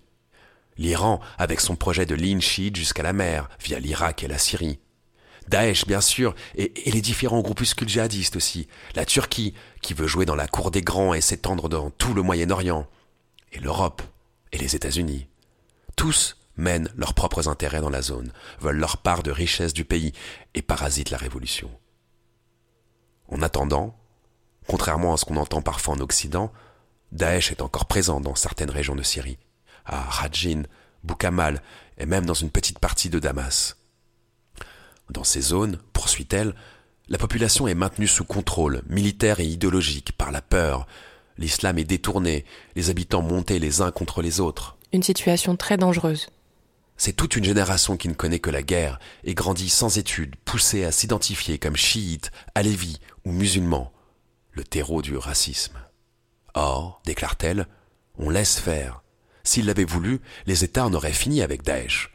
L'Iran, 0.79 1.21
avec 1.37 1.61
son 1.61 1.77
projet 1.77 2.07
de 2.07 2.15
ligne 2.15 2.41
chiite 2.41 2.75
jusqu'à 2.75 3.03
la 3.03 3.13
mer, 3.13 3.51
via 3.63 3.79
l'Irak 3.79 4.23
et 4.23 4.29
la 4.29 4.39
Syrie. 4.39 4.79
Daesh, 5.49 5.87
bien 5.87 6.01
sûr, 6.01 6.35
et, 6.55 6.89
et, 6.89 6.91
les 6.91 7.03
différents 7.03 7.43
groupuscules 7.43 7.89
djihadistes 7.89 8.37
aussi. 8.37 8.67
La 8.95 9.05
Turquie, 9.05 9.53
qui 9.83 9.93
veut 9.93 10.07
jouer 10.07 10.25
dans 10.25 10.37
la 10.37 10.49
cour 10.49 10.71
des 10.71 10.81
grands 10.81 11.13
et 11.13 11.21
s'étendre 11.21 11.69
dans 11.69 11.91
tout 11.91 12.15
le 12.15 12.23
Moyen-Orient. 12.23 12.89
Et 13.53 13.59
l'Europe, 13.59 14.01
et 14.53 14.59
les 14.59 14.75
États-Unis. 14.75 15.27
Tous 15.97 16.39
mènent 16.57 16.91
leurs 16.97 17.13
propres 17.13 17.47
intérêts 17.47 17.83
dans 17.83 17.91
la 17.91 18.01
zone, 18.01 18.33
veulent 18.59 18.79
leur 18.79 18.97
part 18.97 19.23
de 19.23 19.31
richesse 19.31 19.75
du 19.75 19.85
pays 19.85 20.15
et 20.55 20.63
parasitent 20.63 21.11
la 21.11 21.19
révolution. 21.19 21.71
En 23.31 23.43
attendant, 23.43 23.97
Contrairement 24.71 25.15
à 25.15 25.17
ce 25.17 25.25
qu'on 25.25 25.37
entend 25.37 25.63
parfois 25.63 25.95
en 25.95 26.01
Occident, 26.01 26.53
Daesh 27.11 27.51
est 27.51 27.61
encore 27.61 27.87
présent 27.87 28.21
dans 28.21 28.37
certaines 28.37 28.71
régions 28.71 28.95
de 28.95 29.03
Syrie, 29.03 29.39
à 29.85 30.01
Rajin, 30.01 30.63
Boukamal 31.03 31.61
et 31.99 32.07
même 32.07 32.25
dans 32.25 32.35
une 32.35 32.51
petite 32.51 32.79
partie 32.79 33.11
de 33.11 33.19
Damas. 33.19 33.77
Dans 35.11 35.25
ces 35.25 35.41
zones, 35.41 35.79
poursuit-elle, 35.93 36.55
La 37.09 37.19
population 37.19 37.67
est 37.67 37.75
maintenue 37.75 38.07
sous 38.07 38.25
contrôle, 38.25 38.83
militaire 38.87 39.41
et 39.41 39.45
idéologique, 39.45 40.13
par 40.13 40.31
la 40.31 40.41
peur. 40.41 40.87
L'islam 41.37 41.79
est 41.79 41.85
détourné, 41.85 42.45
les 42.77 42.91
habitants 42.91 43.23
montés 43.23 43.59
les 43.59 43.81
uns 43.81 43.91
contre 43.91 44.23
les 44.23 44.39
autres. 44.39 44.77
Une 44.93 45.03
situation 45.03 45.57
très 45.57 45.79
dangereuse. 45.79 46.29
C'est 47.03 47.15
toute 47.15 47.35
une 47.35 47.45
génération 47.45 47.97
qui 47.97 48.09
ne 48.09 48.15
connaît 48.15 48.41
que 48.41 48.51
la 48.51 48.63
guerre 48.63 48.99
et 49.25 49.33
grandit 49.33 49.71
sans 49.71 49.97
études, 49.97 50.37
poussée 50.45 50.85
à 50.85 50.93
s'identifier 50.93 51.59
comme 51.59 51.75
chiite, 51.75 52.31
alévi 52.55 53.01
ou 53.25 53.33
musulman, 53.33 53.91
le 54.51 54.65
terreau 54.65 55.01
du 55.01 55.17
racisme. 55.17 55.79
Or, 56.53 57.01
déclare-t-elle, 57.07 57.69
on 58.19 58.29
laisse 58.29 58.59
faire. 58.59 59.03
S'ils 59.45 59.65
l'avaient 59.65 59.87
voulu, 59.87 60.21
les 60.45 60.63
États 60.63 60.85
en 60.85 60.93
auraient 60.93 61.15
fini 61.15 61.41
avec 61.41 61.63
Daesh. 61.63 62.13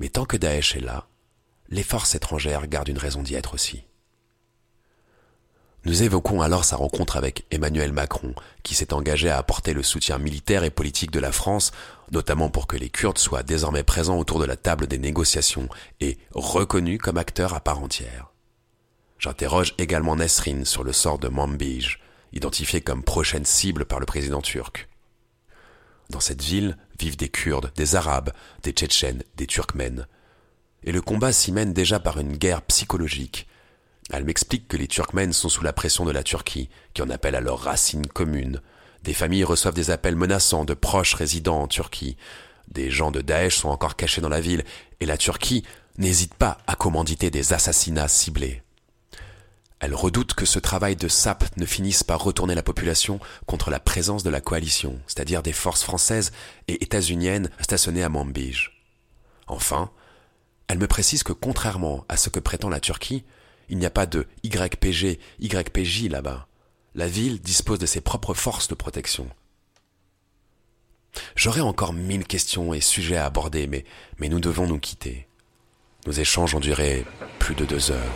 Mais 0.00 0.08
tant 0.08 0.24
que 0.24 0.36
Daesh 0.36 0.74
est 0.74 0.80
là, 0.80 1.06
les 1.68 1.84
forces 1.84 2.16
étrangères 2.16 2.66
gardent 2.66 2.88
une 2.88 2.98
raison 2.98 3.22
d'y 3.22 3.36
être 3.36 3.54
aussi. 3.54 3.84
Nous 5.84 6.02
évoquons 6.02 6.40
alors 6.40 6.64
sa 6.64 6.74
rencontre 6.74 7.16
avec 7.16 7.44
Emmanuel 7.52 7.92
Macron, 7.92 8.34
qui 8.64 8.74
s'est 8.74 8.94
engagé 8.94 9.30
à 9.30 9.38
apporter 9.38 9.74
le 9.74 9.84
soutien 9.84 10.18
militaire 10.18 10.64
et 10.64 10.70
politique 10.70 11.10
de 11.12 11.20
la 11.20 11.30
France, 11.30 11.70
notamment 12.10 12.50
pour 12.50 12.66
que 12.66 12.76
les 12.76 12.90
Kurdes 12.90 13.18
soient 13.18 13.42
désormais 13.42 13.82
présents 13.82 14.18
autour 14.18 14.38
de 14.38 14.44
la 14.44 14.56
table 14.56 14.86
des 14.86 14.98
négociations 14.98 15.68
et 16.00 16.18
reconnus 16.32 16.98
comme 17.00 17.18
acteurs 17.18 17.54
à 17.54 17.60
part 17.60 17.80
entière. 17.80 18.32
J'interroge 19.18 19.74
également 19.78 20.16
Nesrin 20.16 20.64
sur 20.64 20.84
le 20.84 20.92
sort 20.92 21.18
de 21.18 21.28
Manbij, 21.28 21.98
identifié 22.32 22.80
comme 22.80 23.02
prochaine 23.02 23.44
cible 23.44 23.84
par 23.84 24.00
le 24.00 24.06
président 24.06 24.42
turc. 24.42 24.88
Dans 26.10 26.20
cette 26.20 26.42
ville 26.42 26.76
vivent 26.98 27.16
des 27.16 27.28
Kurdes, 27.28 27.72
des 27.76 27.96
Arabes, 27.96 28.32
des 28.62 28.72
Tchétchènes, 28.72 29.22
des 29.36 29.46
Turkmènes. 29.46 30.06
Et 30.82 30.92
le 30.92 31.00
combat 31.00 31.32
s'y 31.32 31.52
mène 31.52 31.72
déjà 31.72 31.98
par 31.98 32.18
une 32.18 32.36
guerre 32.36 32.62
psychologique, 32.62 33.48
elle 34.10 34.24
m'explique 34.24 34.68
que 34.68 34.76
les 34.76 34.88
Turkmènes 34.88 35.32
sont 35.32 35.48
sous 35.48 35.64
la 35.64 35.72
pression 35.72 36.04
de 36.04 36.10
la 36.10 36.22
Turquie, 36.22 36.68
qui 36.92 37.02
en 37.02 37.10
appelle 37.10 37.34
à 37.34 37.40
leurs 37.40 37.60
racines 37.60 38.06
communes. 38.06 38.60
Des 39.04 39.12
familles 39.12 39.44
reçoivent 39.44 39.74
des 39.74 39.90
appels 39.90 40.16
menaçants 40.16 40.64
de 40.64 40.72
proches 40.72 41.12
résidant 41.12 41.60
en 41.60 41.68
Turquie. 41.68 42.16
Des 42.68 42.90
gens 42.90 43.10
de 43.10 43.20
Daesh 43.20 43.58
sont 43.58 43.68
encore 43.68 43.96
cachés 43.96 44.22
dans 44.22 44.30
la 44.30 44.40
ville, 44.40 44.64
et 45.00 45.04
la 45.04 45.18
Turquie 45.18 45.62
n'hésite 45.98 46.32
pas 46.32 46.56
à 46.66 46.74
commanditer 46.74 47.30
des 47.30 47.52
assassinats 47.52 48.08
ciblés. 48.08 48.62
Elle 49.78 49.94
redoute 49.94 50.32
que 50.32 50.46
ce 50.46 50.58
travail 50.58 50.96
de 50.96 51.08
sape 51.08 51.44
ne 51.58 51.66
finisse 51.66 52.02
par 52.02 52.24
retourner 52.24 52.54
la 52.54 52.62
population 52.62 53.20
contre 53.44 53.68
la 53.68 53.78
présence 53.78 54.22
de 54.22 54.30
la 54.30 54.40
coalition, 54.40 54.98
c'est-à-dire 55.06 55.42
des 55.42 55.52
forces 55.52 55.82
françaises 55.82 56.32
et 56.68 56.82
états-uniennes 56.82 57.50
stationnées 57.60 58.04
à 58.04 58.08
Manbij. 58.08 58.72
Enfin, 59.46 59.90
elle 60.66 60.78
me 60.78 60.86
précise 60.86 61.22
que 61.22 61.34
contrairement 61.34 62.06
à 62.08 62.16
ce 62.16 62.30
que 62.30 62.40
prétend 62.40 62.70
la 62.70 62.80
Turquie, 62.80 63.22
il 63.68 63.76
n'y 63.76 63.84
a 63.84 63.90
pas 63.90 64.06
de 64.06 64.26
YPG, 64.44 65.20
YPJ 65.40 66.08
là-bas. 66.08 66.48
La 66.96 67.08
ville 67.08 67.40
dispose 67.40 67.80
de 67.80 67.86
ses 67.86 68.00
propres 68.00 68.34
forces 68.34 68.68
de 68.68 68.76
protection. 68.76 69.26
J'aurais 71.34 71.60
encore 71.60 71.92
mille 71.92 72.24
questions 72.24 72.72
et 72.72 72.80
sujets 72.80 73.16
à 73.16 73.26
aborder, 73.26 73.66
mais, 73.66 73.84
mais 74.18 74.28
nous 74.28 74.38
devons 74.38 74.68
nous 74.68 74.78
quitter. 74.78 75.26
Nos 76.06 76.12
échanges 76.12 76.54
ont 76.54 76.60
duré 76.60 77.04
plus 77.40 77.56
de 77.56 77.64
deux 77.64 77.90
heures. 77.90 78.14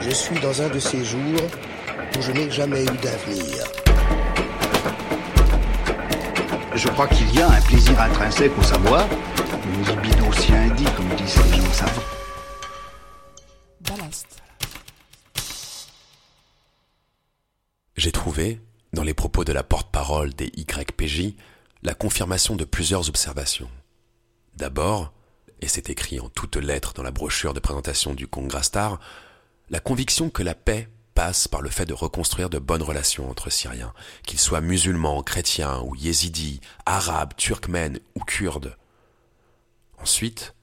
Je 0.00 0.10
suis 0.10 0.40
dans 0.40 0.60
un 0.60 0.68
de 0.68 0.80
ces 0.80 1.04
jours 1.04 1.42
où 2.16 2.22
je 2.22 2.32
n'ai 2.32 2.50
jamais 2.50 2.82
eu 2.82 2.96
d'avenir. 3.02 3.64
Je 6.74 6.88
crois 6.88 7.06
qu'il 7.06 7.32
y 7.32 7.40
a 7.40 7.48
un 7.50 7.60
plaisir 7.60 8.00
intrinsèque 8.00 8.58
au 8.58 8.62
savoir, 8.62 9.06
une 9.64 9.94
libido 9.94 10.32
si 10.32 10.52
indique, 10.52 10.92
comme 10.96 11.08
disent 11.14 11.36
les 11.52 11.56
gens 11.62 11.72
savants. 11.72 12.17
J'ai 17.98 18.12
trouvé, 18.12 18.60
dans 18.92 19.02
les 19.02 19.12
propos 19.12 19.42
de 19.42 19.52
la 19.52 19.64
porte-parole 19.64 20.32
des 20.32 20.52
YPJ, 20.56 21.34
la 21.82 21.94
confirmation 21.94 22.54
de 22.54 22.64
plusieurs 22.64 23.08
observations. 23.08 23.68
D'abord, 24.54 25.12
et 25.60 25.66
c'est 25.66 25.90
écrit 25.90 26.20
en 26.20 26.28
toutes 26.28 26.54
lettres 26.54 26.92
dans 26.94 27.02
la 27.02 27.10
brochure 27.10 27.54
de 27.54 27.58
présentation 27.58 28.14
du 28.14 28.28
Congrastar, 28.28 29.00
la 29.68 29.80
conviction 29.80 30.30
que 30.30 30.44
la 30.44 30.54
paix 30.54 30.88
passe 31.14 31.48
par 31.48 31.60
le 31.60 31.70
fait 31.70 31.86
de 31.86 31.92
reconstruire 31.92 32.50
de 32.50 32.60
bonnes 32.60 32.84
relations 32.84 33.28
entre 33.28 33.50
Syriens, 33.50 33.92
qu'ils 34.22 34.38
soient 34.38 34.60
musulmans, 34.60 35.24
chrétiens 35.24 35.80
ou 35.80 35.96
yézidis, 35.96 36.60
arabes, 36.86 37.34
turkmènes 37.36 37.98
ou 38.14 38.20
kurdes. 38.20 38.76
Ensuite, 40.00 40.54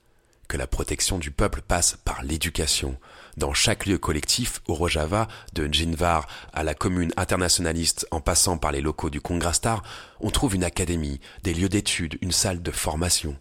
que 0.48 0.56
la 0.56 0.68
protection 0.68 1.18
du 1.18 1.32
peuple 1.32 1.62
passe 1.62 1.98
par 2.06 2.24
l'éducation. 2.24 2.98
Dans 3.38 3.54
chaque 3.54 3.86
lieu 3.86 3.98
collectif, 3.98 4.62
au 4.68 4.74
Rojava, 4.74 5.28
de 5.54 5.68
Djinvar 5.68 6.26
à 6.54 6.64
la 6.64 6.74
commune 6.74 7.12
internationaliste 7.18 8.08
en 8.12 8.22
passant 8.22 8.58
par 8.58 8.72
les 8.72 8.80
locaux 8.80 9.10
du 9.10 9.20
Congrastar, 9.20 9.84
on 10.22 10.30
trouve 10.30 10.56
une 10.56 10.64
académie, 10.64 11.20
des 11.44 11.54
lieux 11.54 11.68
d'études, 11.68 12.18
une 12.22 12.32
salle 12.32 12.62
de 12.62 12.72
formation. 12.72 13.38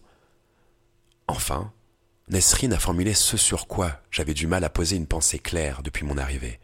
Enfin, 1.27 1.71
Nesrine 2.27 2.73
a 2.73 2.79
formulé 2.79 3.13
ce 3.13 3.37
sur 3.37 3.67
quoi 3.67 4.01
j'avais 4.11 4.33
du 4.33 4.47
mal 4.47 4.65
à 4.65 4.69
poser 4.69 4.97
une 4.97 5.07
pensée 5.07 5.39
claire 5.39 5.81
depuis 5.81 6.05
mon 6.05 6.17
arrivée. 6.17 6.59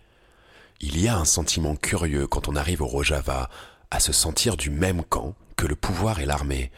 Il 0.82 1.00
y 1.00 1.08
a 1.08 1.18
un 1.18 1.26
sentiment 1.26 1.78
curieux 1.78 2.28
quand 2.28 2.50
on 2.50 2.56
arrive 2.58 2.82
au 2.82 2.88
Rojava 2.88 3.50
à 3.92 4.00
se 4.02 4.12
sentir 4.12 4.58
du 4.58 4.72
même 4.72 5.04
camp 5.04 5.36
que 5.56 5.68
le 5.68 5.76
pouvoir 5.78 6.20
et 6.20 6.26
l'armée. 6.26 6.70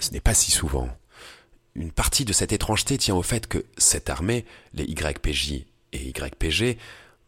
Ce 0.00 0.10
n'est 0.10 0.20
pas 0.20 0.34
si 0.34 0.50
souvent. 0.50 0.88
Une 1.76 1.92
partie 1.92 2.24
de 2.24 2.32
cette 2.32 2.52
étrangeté 2.52 2.98
tient 2.98 3.14
au 3.14 3.22
fait 3.22 3.46
que 3.46 3.64
cette 3.76 4.10
armée, 4.10 4.44
les 4.72 4.84
YPJ 4.84 5.66
et 5.94 6.08
YPG, 6.08 6.78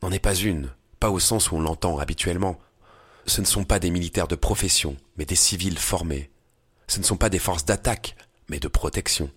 n'en 0.02 0.12
est 0.12 0.18
pas 0.18 0.34
une, 0.34 0.70
pas 1.00 1.10
au 1.10 1.18
sens 1.18 1.50
où 1.50 1.56
on 1.56 1.60
l'entend 1.60 1.98
habituellement. 1.98 2.58
Ce 3.26 3.40
ne 3.40 3.46
sont 3.46 3.64
pas 3.64 3.78
des 3.78 3.90
militaires 3.90 4.28
de 4.28 4.34
profession, 4.34 4.96
mais 5.16 5.24
des 5.24 5.34
civils 5.34 5.78
formés. 5.78 6.30
Ce 6.86 6.98
ne 6.98 7.04
sont 7.04 7.16
pas 7.16 7.30
des 7.30 7.38
forces 7.38 7.64
d'attaque, 7.64 8.16
mais 8.48 8.58
de 8.58 8.68
protection. 8.68 9.30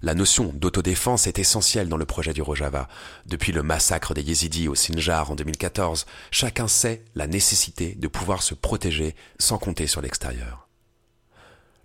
La 0.00 0.14
notion 0.14 0.52
d'autodéfense 0.54 1.26
est 1.26 1.40
essentielle 1.40 1.88
dans 1.88 1.96
le 1.96 2.06
projet 2.06 2.32
du 2.32 2.40
Rojava. 2.40 2.86
Depuis 3.26 3.50
le 3.50 3.64
massacre 3.64 4.14
des 4.14 4.22
Yézidis 4.22 4.68
au 4.68 4.76
Sinjar 4.76 5.32
en 5.32 5.34
2014, 5.34 6.06
chacun 6.30 6.68
sait 6.68 7.02
la 7.16 7.26
nécessité 7.26 7.96
de 7.96 8.06
pouvoir 8.06 8.42
se 8.42 8.54
protéger 8.54 9.16
sans 9.40 9.58
compter 9.58 9.88
sur 9.88 10.00
l'extérieur. 10.00 10.68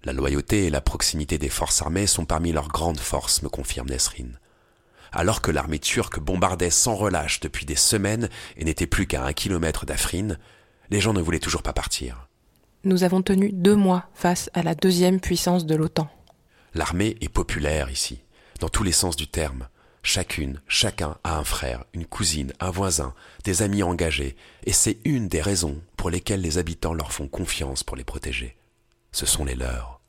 La 0.04 0.14
loyauté 0.14 0.66
et 0.66 0.70
la 0.70 0.82
proximité 0.82 1.40
des 1.40 1.50
forces 1.50 1.82
armées 1.82 2.06
sont 2.06 2.26
parmi 2.26 2.52
leurs 2.52 2.68
grandes 2.68 3.00
forces, 3.00 3.42
me 3.42 3.50
confirme 3.50 3.90
Nesrin. 3.90 4.34
Alors 5.14 5.42
que 5.42 5.52
l'armée 5.52 5.80
turque 5.80 6.20
bombardait 6.20 6.72
sans 6.72 6.96
relâche 6.96 7.40
depuis 7.40 7.66
des 7.66 7.76
semaines 7.76 8.30
et 8.58 8.66
n'était 8.66 8.88
plus 8.88 9.06
qu'à 9.06 9.24
un 9.24 9.34
kilomètre 9.34 9.86
d'Afrin, 9.86 10.38
les 10.90 11.00
gens 11.00 11.14
ne 11.14 11.22
voulaient 11.22 11.40
toujours 11.40 11.62
pas 11.62 11.72
partir. 11.72 12.28
Nous 12.84 13.04
avons 13.04 13.22
tenu 13.22 13.52
deux 13.54 13.76
mois 13.76 14.10
face 14.16 14.50
à 14.54 14.64
la 14.64 14.76
deuxième 14.76 15.20
puissance 15.20 15.66
de 15.66 15.76
l'OTAN. 15.76 16.10
L'armée 16.74 17.16
est 17.22 17.30
populaire 17.30 17.92
ici, 17.92 18.22
dans 18.60 18.70
tous 18.70 18.84
les 18.84 18.92
sens 18.92 19.16
du 19.16 19.28
terme. 19.28 19.68
Chacune, 20.02 20.60
chacun 20.68 21.18
a 21.24 21.38
un 21.38 21.44
frère, 21.44 21.86
une 21.94 22.06
cousine, 22.06 22.52
un 22.60 22.72
voisin, 22.72 23.14
des 23.46 23.62
amis 23.62 23.84
engagés, 23.84 24.36
et 24.66 24.74
c'est 24.74 24.98
une 25.06 25.30
des 25.30 25.42
raisons 25.42 25.80
pour 25.96 26.10
lesquelles 26.10 26.42
les 26.42 26.58
habitants 26.58 26.94
leur 26.94 27.14
font 27.14 27.28
confiance 27.28 27.84
pour 27.84 27.96
les 27.96 28.04
protéger. 28.04 28.58
Ce 29.12 29.26
sont 29.26 29.46
les 29.46 29.56
leurs. 29.56 30.02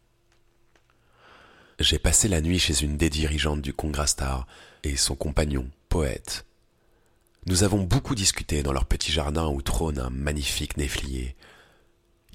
J'ai 1.79 1.99
passé 1.99 2.27
la 2.27 2.41
nuit 2.41 2.59
chez 2.59 2.83
une 2.83 2.97
des 2.97 3.11
dirigeantes 3.11 3.61
du 3.61 3.73
Congrastar 3.73 4.47
et 4.87 4.97
son 4.97 5.15
compagnon, 5.15 5.69
poète. 5.89 6.45
Nous 7.47 7.63
avons 7.63 7.83
beaucoup 7.83 8.15
discuté 8.15 8.63
dans 8.63 8.73
leur 8.73 8.87
petit 8.87 9.13
jardin 9.13 9.49
où 9.49 9.63
trône 9.63 9.99
un 9.99 10.11
magnifique 10.11 10.77
néflier, 10.77 11.37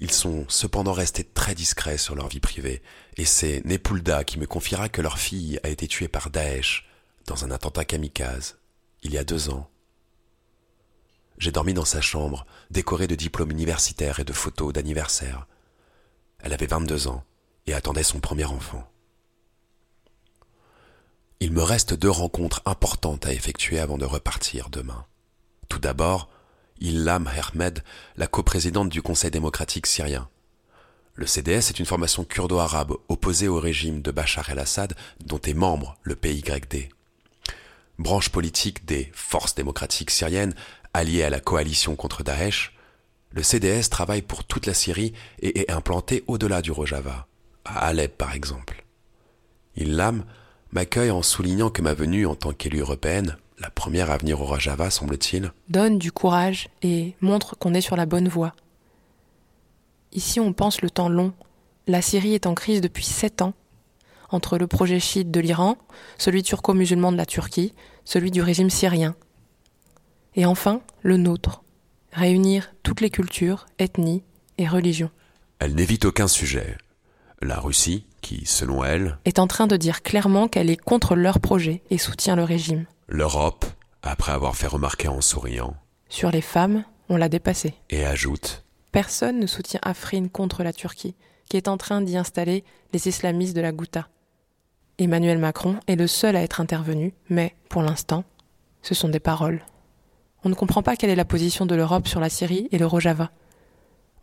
ils 0.02 0.12
sont 0.12 0.46
cependant 0.48 0.94
restés 0.94 1.26
très 1.26 1.56
discrets 1.56 1.98
sur 1.98 2.16
leur 2.16 2.30
vie 2.30 2.40
privée, 2.40 2.82
et 3.18 3.26
c'est 3.26 3.62
Nepulda 3.66 4.24
qui 4.24 4.40
me 4.40 4.48
confiera 4.48 4.88
que 4.88 5.02
leur 5.02 5.20
fille 5.20 5.60
a 5.64 5.70
été 5.70 5.88
tuée 5.88 6.08
par 6.08 6.30
Daesh 6.30 6.88
dans 7.26 7.44
un 7.44 7.52
attentat 7.52 7.84
kamikaze, 7.84 8.58
il 9.04 9.12
y 9.12 9.18
a 9.18 9.26
deux 9.26 9.50
ans. 9.50 9.70
J'ai 11.38 11.52
dormi 11.52 11.74
dans 11.74 11.86
sa 11.86 12.02
chambre, 12.02 12.46
décorée 12.72 13.08
de 13.08 13.16
diplômes 13.16 13.52
universitaires 13.52 14.20
et 14.20 14.24
de 14.24 14.34
photos 14.34 14.74
d'anniversaire. 14.74 15.48
Elle 16.40 16.54
avait 16.54 16.66
22 16.66 17.08
ans 17.08 17.24
et 17.68 17.74
attendait 17.74 18.04
son 18.04 18.20
premier 18.20 18.46
enfant. 18.46 18.90
Il 21.42 21.54
me 21.54 21.64
reste 21.64 21.94
deux 21.94 22.10
rencontres 22.10 22.62
importantes 22.66 23.26
à 23.26 23.32
effectuer 23.32 23.80
avant 23.80 23.98
de 23.98 24.04
repartir 24.04 24.70
demain. 24.70 25.06
Tout 25.70 25.80
d'abord, 25.80 26.30
Ilham 26.82 27.28
Ahmed, 27.28 27.82
la 28.18 28.28
coprésidente 28.28 28.90
du 28.90 29.02
Conseil 29.02 29.32
démocratique 29.32 29.88
syrien. 29.88 30.28
Le 31.16 31.26
CDS 31.26 31.70
est 31.70 31.80
une 31.80 31.86
formation 31.86 32.26
kurdo-arabe 32.26 32.94
opposée 33.08 33.48
au 33.48 33.58
régime 33.58 34.02
de 34.02 34.12
Bachar 34.12 34.50
el-Assad 34.50 34.96
dont 35.26 35.40
est 35.40 35.54
membre 35.54 35.98
le 36.04 36.18
PYD. 36.18 36.90
Branche 38.00 38.30
politique 38.30 38.86
des 38.86 39.10
forces 39.14 39.56
démocratiques 39.56 40.12
syriennes 40.12 40.56
alliées 40.94 41.24
à 41.24 41.30
la 41.30 41.40
coalition 41.40 41.96
contre 41.96 42.24
Daesh, 42.24 42.76
le 43.32 43.44
CDS 43.44 43.90
travaille 43.90 44.24
pour 44.24 44.44
toute 44.44 44.66
la 44.66 44.74
Syrie 44.74 45.14
et 45.40 45.60
est 45.60 45.72
implanté 45.72 46.24
au-delà 46.28 46.62
du 46.62 46.72
Rojava, 46.72 47.28
à 47.64 47.88
Alep 47.88 48.18
par 48.18 48.34
exemple. 48.34 48.84
Ilham 49.76 50.26
m'accueille 50.72 51.12
en 51.12 51.22
soulignant 51.22 51.70
que 51.70 51.82
ma 51.82 51.94
venue 51.94 52.26
en 52.26 52.36
tant 52.36 52.54
qu'élue 52.54 52.80
européenne, 52.80 53.38
la 53.60 53.70
première 53.70 54.12
à 54.12 54.18
venir 54.18 54.42
au 54.42 54.46
Rojava, 54.46 54.90
semble-t-il, 54.90 55.52
donne 55.68 55.98
du 55.98 56.12
courage 56.12 56.70
et 56.82 57.16
montre 57.22 57.58
qu'on 57.58 57.74
est 57.74 57.82
sur 57.82 57.96
la 57.96 58.06
bonne 58.06 58.28
voie. 58.28 58.54
Ici, 60.12 60.40
on 60.40 60.54
pense 60.54 60.82
le 60.82 60.90
temps 60.90 61.10
long. 61.10 61.34
La 61.88 62.02
Syrie 62.02 62.34
est 62.34 62.48
en 62.48 62.56
crise 62.56 62.82
depuis 62.82 63.04
sept 63.04 63.42
ans, 63.42 63.54
entre 64.30 64.58
le 64.58 64.68
projet 64.68 65.00
chiite 65.00 65.32
de 65.32 65.40
l'Iran, 65.40 65.78
celui 66.18 66.44
turco-musulman 66.44 67.12
de 67.12 67.18
la 67.18 67.26
Turquie, 67.26 67.74
celui 68.06 68.32
du 68.32 68.42
régime 68.42 68.70
syrien. 68.70 69.16
Et 70.36 70.46
enfin, 70.46 70.82
le 71.02 71.18
nôtre. 71.18 71.64
Réunir 72.12 72.74
toutes 72.84 73.02
les 73.02 73.10
cultures, 73.10 73.68
ethnies 73.78 74.24
et 74.58 74.68
religions. 74.68 75.12
Elle 75.60 75.76
n'évite 75.76 76.06
aucun 76.06 76.28
sujet. 76.28 76.78
La 77.42 77.60
Russie, 77.60 78.06
qui, 78.22 78.46
selon 78.46 78.84
elle, 78.84 79.18
est 79.26 79.40
en 79.40 79.48
train 79.48 79.68
de 79.68 79.78
dire 79.78 80.02
clairement 80.02 80.48
qu'elle 80.48 80.70
est 80.70 80.78
contre 80.78 81.16
leur 81.16 81.40
projet 81.40 81.82
et 81.90 81.98
soutient 81.98 82.36
le 82.36 82.44
régime. 82.44 82.86
L'Europe, 83.08 83.66
après 84.04 84.32
avoir 84.32 84.56
fait 84.56 84.68
remarquer 84.68 85.08
en 85.08 85.22
souriant. 85.22 85.76
Sur 86.10 86.32
les 86.32 86.42
femmes, 86.42 86.84
on 87.10 87.18
l'a 87.18 87.30
dépassé. 87.30 87.74
Et 87.90 88.06
ajoute. 88.06 88.64
Personne 88.92 89.40
ne 89.40 89.48
soutient 89.48 89.80
Afrin 89.84 90.28
contre 90.28 90.64
la 90.64 90.74
Turquie, 90.74 91.16
qui 91.50 91.58
est 91.58 91.68
en 91.68 91.78
train 91.78 92.02
d'y 92.02 92.18
installer 92.18 92.64
les 92.94 93.08
islamistes 93.08 93.56
de 93.56 93.62
la 93.62 93.72
Ghouta. 93.72 94.08
Emmanuel 94.98 95.38
Macron 95.38 95.80
est 95.88 95.96
le 95.96 96.08
seul 96.08 96.36
à 96.36 96.42
être 96.42 96.62
intervenu, 96.62 97.14
mais, 97.30 97.56
pour 97.70 97.82
l'instant, 97.82 98.24
ce 98.82 98.94
sont 98.94 99.10
des 99.10 99.20
paroles. 99.20 99.62
On 100.44 100.50
ne 100.50 100.56
comprend 100.56 100.84
pas 100.84 100.96
quelle 100.96 101.10
est 101.10 101.16
la 101.16 101.26
position 101.26 101.66
de 101.66 101.76
l'Europe 101.76 102.08
sur 102.08 102.20
la 102.20 102.30
Syrie 102.30 102.68
et 102.72 102.78
le 102.78 102.86
Rojava. 102.86 103.32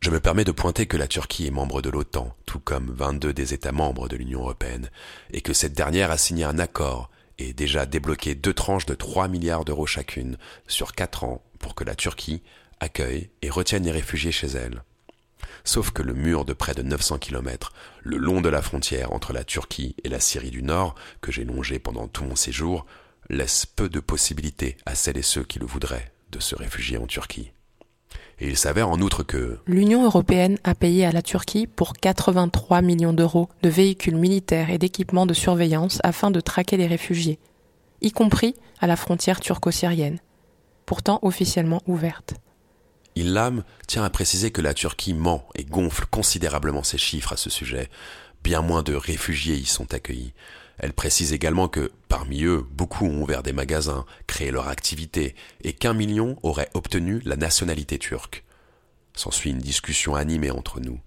Je 0.01 0.11
me 0.11 0.21
permets 0.21 0.45
de 0.45 0.53
pointer 0.53 0.87
que 0.87 0.97
la 0.97 1.09
Turquie 1.09 1.47
est 1.47 1.51
membre 1.51 1.83
de 1.83 1.91
l'OTAN, 1.91 2.35
tout 2.47 2.61
comme 2.61 2.93
22 2.93 3.33
des 3.33 3.55
États 3.55 3.73
membres 3.73 4.09
de 4.09 4.17
l'Union 4.17 4.41
européenne, 4.41 4.91
et 5.33 5.41
que 5.41 5.53
cette 5.53 5.73
dernière 5.73 6.11
a 6.11 6.19
signé 6.19 6.45
un 6.45 6.59
accord 6.59 7.11
et 7.39 7.53
déjà 7.53 7.87
débloqué 7.87 8.35
deux 8.35 8.55
tranches 8.55 8.87
de 8.87 8.95
3 8.95 9.29
milliards 9.29 9.65
d'euros 9.65 9.87
chacune 9.87 10.37
sur 10.69 10.93
4 10.93 11.25
ans 11.25 11.43
pour 11.59 11.75
que 11.75 11.85
la 11.85 11.95
Turquie 11.95 12.43
accueille 12.81 13.31
et 13.43 13.51
retienne 13.51 13.85
les 13.85 13.91
réfugiés 13.91 14.33
chez 14.33 14.49
elle. 14.49 14.83
Sauf 15.65 15.91
que 15.91 16.03
le 16.03 16.15
mur 16.15 16.45
de 16.45 16.53
près 16.53 16.75
de 16.75 16.83
900 16.83 17.19
km, 17.19 17.73
le 18.03 18.17
long 18.17 18.41
de 18.41 18.49
la 18.49 18.63
frontière 18.63 19.13
entre 19.13 19.33
la 19.33 19.45
Turquie 19.45 19.97
et 20.05 20.09
la 20.09 20.21
Syrie 20.21 20.51
du 20.51 20.63
Nord, 20.63 20.95
que 21.21 21.33
j'ai 21.33 21.45
longé 21.45 21.79
pendant 21.79 22.07
tout 22.07 22.25
mon 22.25 22.37
séjour, 22.37 22.87
laisse 23.29 23.67
peu 23.67 23.89
de 23.89 24.01
possibilités 24.01 24.77
à 24.87 24.95
celles 24.95 25.19
et 25.19 25.23
ceux 25.23 25.43
qui 25.43 25.59
le 25.59 25.67
voudraient 25.67 26.13
de 26.31 26.39
se 26.39 26.55
réfugier 26.55 26.99
en 26.99 27.07
Turquie. 27.07 27.53
Et 28.39 28.49
il 28.49 28.57
s'avère 28.57 28.91
en 28.91 29.01
outre 29.01 29.23
que 29.23 29.59
l'Union 29.67 30.05
européenne 30.05 30.59
a 30.63 30.75
payé 30.75 31.07
à 31.07 31.13
la 31.13 31.23
Turquie 31.23 31.67
pour 31.67 31.95
83 31.95 32.83
millions 32.83 33.15
d'euros 33.15 33.49
de 33.63 33.71
véhicules 33.71 34.17
militaires 34.17 34.71
et 34.71 34.79
d'équipements 34.79 35.27
de 35.27 35.33
surveillance 35.33 36.01
afin 36.05 36.31
de 36.31 36.41
traquer 36.41 36.77
les 36.77 36.87
réfugiés, 36.87 37.39
y 38.03 38.13
compris 38.13 38.55
à 38.79 38.87
la 38.87 38.97
frontière 38.97 39.41
turco-syrienne, 39.41 40.19
pourtant 40.85 41.19
officiellement 41.23 41.81
ouverte. 41.87 42.35
Ilham 43.15 43.65
tient 43.87 44.05
à 44.05 44.11
préciser 44.11 44.51
que 44.51 44.61
la 44.61 44.75
Turquie 44.75 45.15
ment 45.15 45.47
et 45.55 45.65
gonfle 45.65 46.05
considérablement 46.11 46.83
ses 46.83 46.99
chiffres 46.99 47.33
à 47.33 47.39
ce 47.39 47.49
sujet. 47.49 47.89
Bien 48.45 48.61
moins 48.61 48.83
de 48.83 48.95
réfugiés 48.95 49.57
y 49.57 49.65
sont 49.65 49.95
accueillis. 49.95 50.35
Elle 50.79 50.93
précise 50.93 51.33
également 51.33 51.69
que, 51.69 51.91
parmi 52.09 52.45
eux, 52.45 52.67
beaucoup 52.71 53.07
ont 53.07 53.23
ouvert 53.23 53.43
des 53.43 53.53
magasins, 53.53 54.05
créé 54.27 54.51
leur 54.51 54.69
activité, 54.69 55.35
et 55.63 55.73
qu'un 55.73 55.95
million 55.95 56.39
auraient 56.43 56.71
obtenu 56.75 57.21
la 57.25 57.37
nationalité 57.37 57.99
turque. 57.99 58.45
S'ensuit 59.15 59.51
une 59.51 59.59
discussion 59.59 60.15
animée 60.15 60.51
entre 60.51 60.81
nous. 60.81 61.01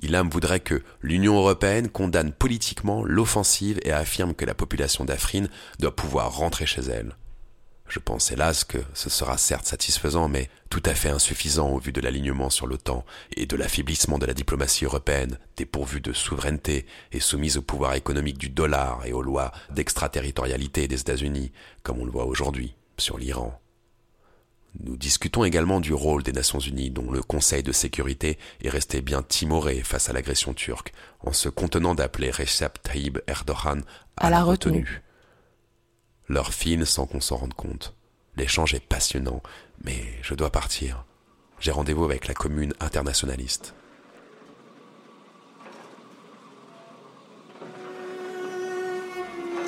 Ilham 0.00 0.30
voudrait 0.30 0.60
que 0.60 0.82
l'Union 1.02 1.36
européenne 1.36 1.88
condamne 1.88 2.32
politiquement 2.32 3.04
l'offensive 3.04 3.80
et 3.82 3.90
affirme 3.90 4.34
que 4.34 4.44
la 4.44 4.54
population 4.54 5.04
d'Afrin 5.04 5.46
doit 5.80 5.96
pouvoir 5.96 6.36
rentrer 6.36 6.66
chez 6.66 6.82
elle. 6.82 7.16
Je 7.88 7.98
pense 7.98 8.30
hélas 8.30 8.64
que 8.64 8.78
ce 8.92 9.08
sera 9.08 9.38
certes 9.38 9.66
satisfaisant, 9.66 10.28
mais 10.28 10.50
tout 10.68 10.82
à 10.84 10.94
fait 10.94 11.08
insuffisant 11.08 11.70
au 11.70 11.78
vu 11.78 11.90
de 11.90 12.02
l'alignement 12.02 12.50
sur 12.50 12.66
l'OTAN 12.66 13.04
et 13.34 13.46
de 13.46 13.56
l'affaiblissement 13.56 14.18
de 14.18 14.26
la 14.26 14.34
diplomatie 14.34 14.84
européenne, 14.84 15.38
dépourvue 15.56 16.02
de 16.02 16.12
souveraineté 16.12 16.84
et 17.12 17.20
soumise 17.20 17.56
au 17.56 17.62
pouvoir 17.62 17.94
économique 17.94 18.36
du 18.36 18.50
dollar 18.50 19.06
et 19.06 19.14
aux 19.14 19.22
lois 19.22 19.52
d'extraterritorialité 19.70 20.86
des 20.86 21.00
États-Unis, 21.00 21.50
comme 21.82 21.98
on 21.98 22.04
le 22.04 22.10
voit 22.10 22.26
aujourd'hui 22.26 22.74
sur 22.98 23.16
l'Iran. 23.16 23.58
Nous 24.80 24.98
discutons 24.98 25.44
également 25.44 25.80
du 25.80 25.94
rôle 25.94 26.22
des 26.22 26.32
Nations 26.32 26.58
Unies, 26.58 26.90
dont 26.90 27.10
le 27.10 27.22
Conseil 27.22 27.62
de 27.62 27.72
sécurité 27.72 28.38
est 28.62 28.68
resté 28.68 29.00
bien 29.00 29.22
timoré 29.22 29.82
face 29.82 30.10
à 30.10 30.12
l'agression 30.12 30.52
turque, 30.52 30.92
en 31.20 31.32
se 31.32 31.48
contenant 31.48 31.94
d'appeler 31.94 32.30
Recep 32.30 32.82
Tayyip 32.82 33.18
Erdogan 33.26 33.82
à, 34.18 34.28
la 34.28 34.42
retenue 34.42 35.02
leur 36.28 36.52
fine 36.52 36.84
sans 36.84 37.06
qu'on 37.06 37.20
s'en 37.20 37.36
rende 37.36 37.54
compte. 37.54 37.94
L'échange 38.36 38.74
est 38.74 38.86
passionnant, 38.86 39.42
mais 39.82 40.04
je 40.22 40.34
dois 40.34 40.50
partir. 40.50 41.04
J'ai 41.58 41.72
rendez-vous 41.72 42.04
avec 42.04 42.28
la 42.28 42.34
commune 42.34 42.72
internationaliste. 42.80 43.74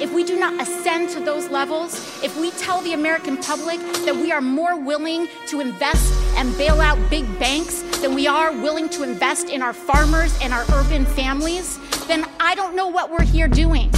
If 0.00 0.14
we 0.14 0.24
do 0.24 0.38
not 0.38 0.58
ascend 0.58 1.10
to 1.10 1.20
those 1.20 1.50
levels, 1.50 1.94
if 2.24 2.34
we 2.40 2.50
tell 2.52 2.80
the 2.80 2.94
American 2.94 3.36
public 3.36 3.78
that 4.06 4.16
we 4.16 4.32
are 4.32 4.40
more 4.40 4.74
willing 4.74 5.28
to 5.48 5.60
invest 5.60 6.14
and 6.38 6.56
bail 6.56 6.80
out 6.80 6.96
big 7.10 7.26
banks 7.38 7.82
than 8.00 8.14
we 8.14 8.26
are 8.26 8.50
willing 8.50 8.88
to 8.90 9.02
invest 9.02 9.50
in 9.50 9.60
our 9.60 9.74
farmers 9.74 10.32
and 10.40 10.54
our 10.54 10.64
urban 10.72 11.04
families, 11.04 11.78
then 12.06 12.24
I 12.40 12.54
don't 12.54 12.74
know 12.74 12.88
what 12.88 13.10
we're 13.10 13.26
here 13.26 13.46
doing. 13.46 13.90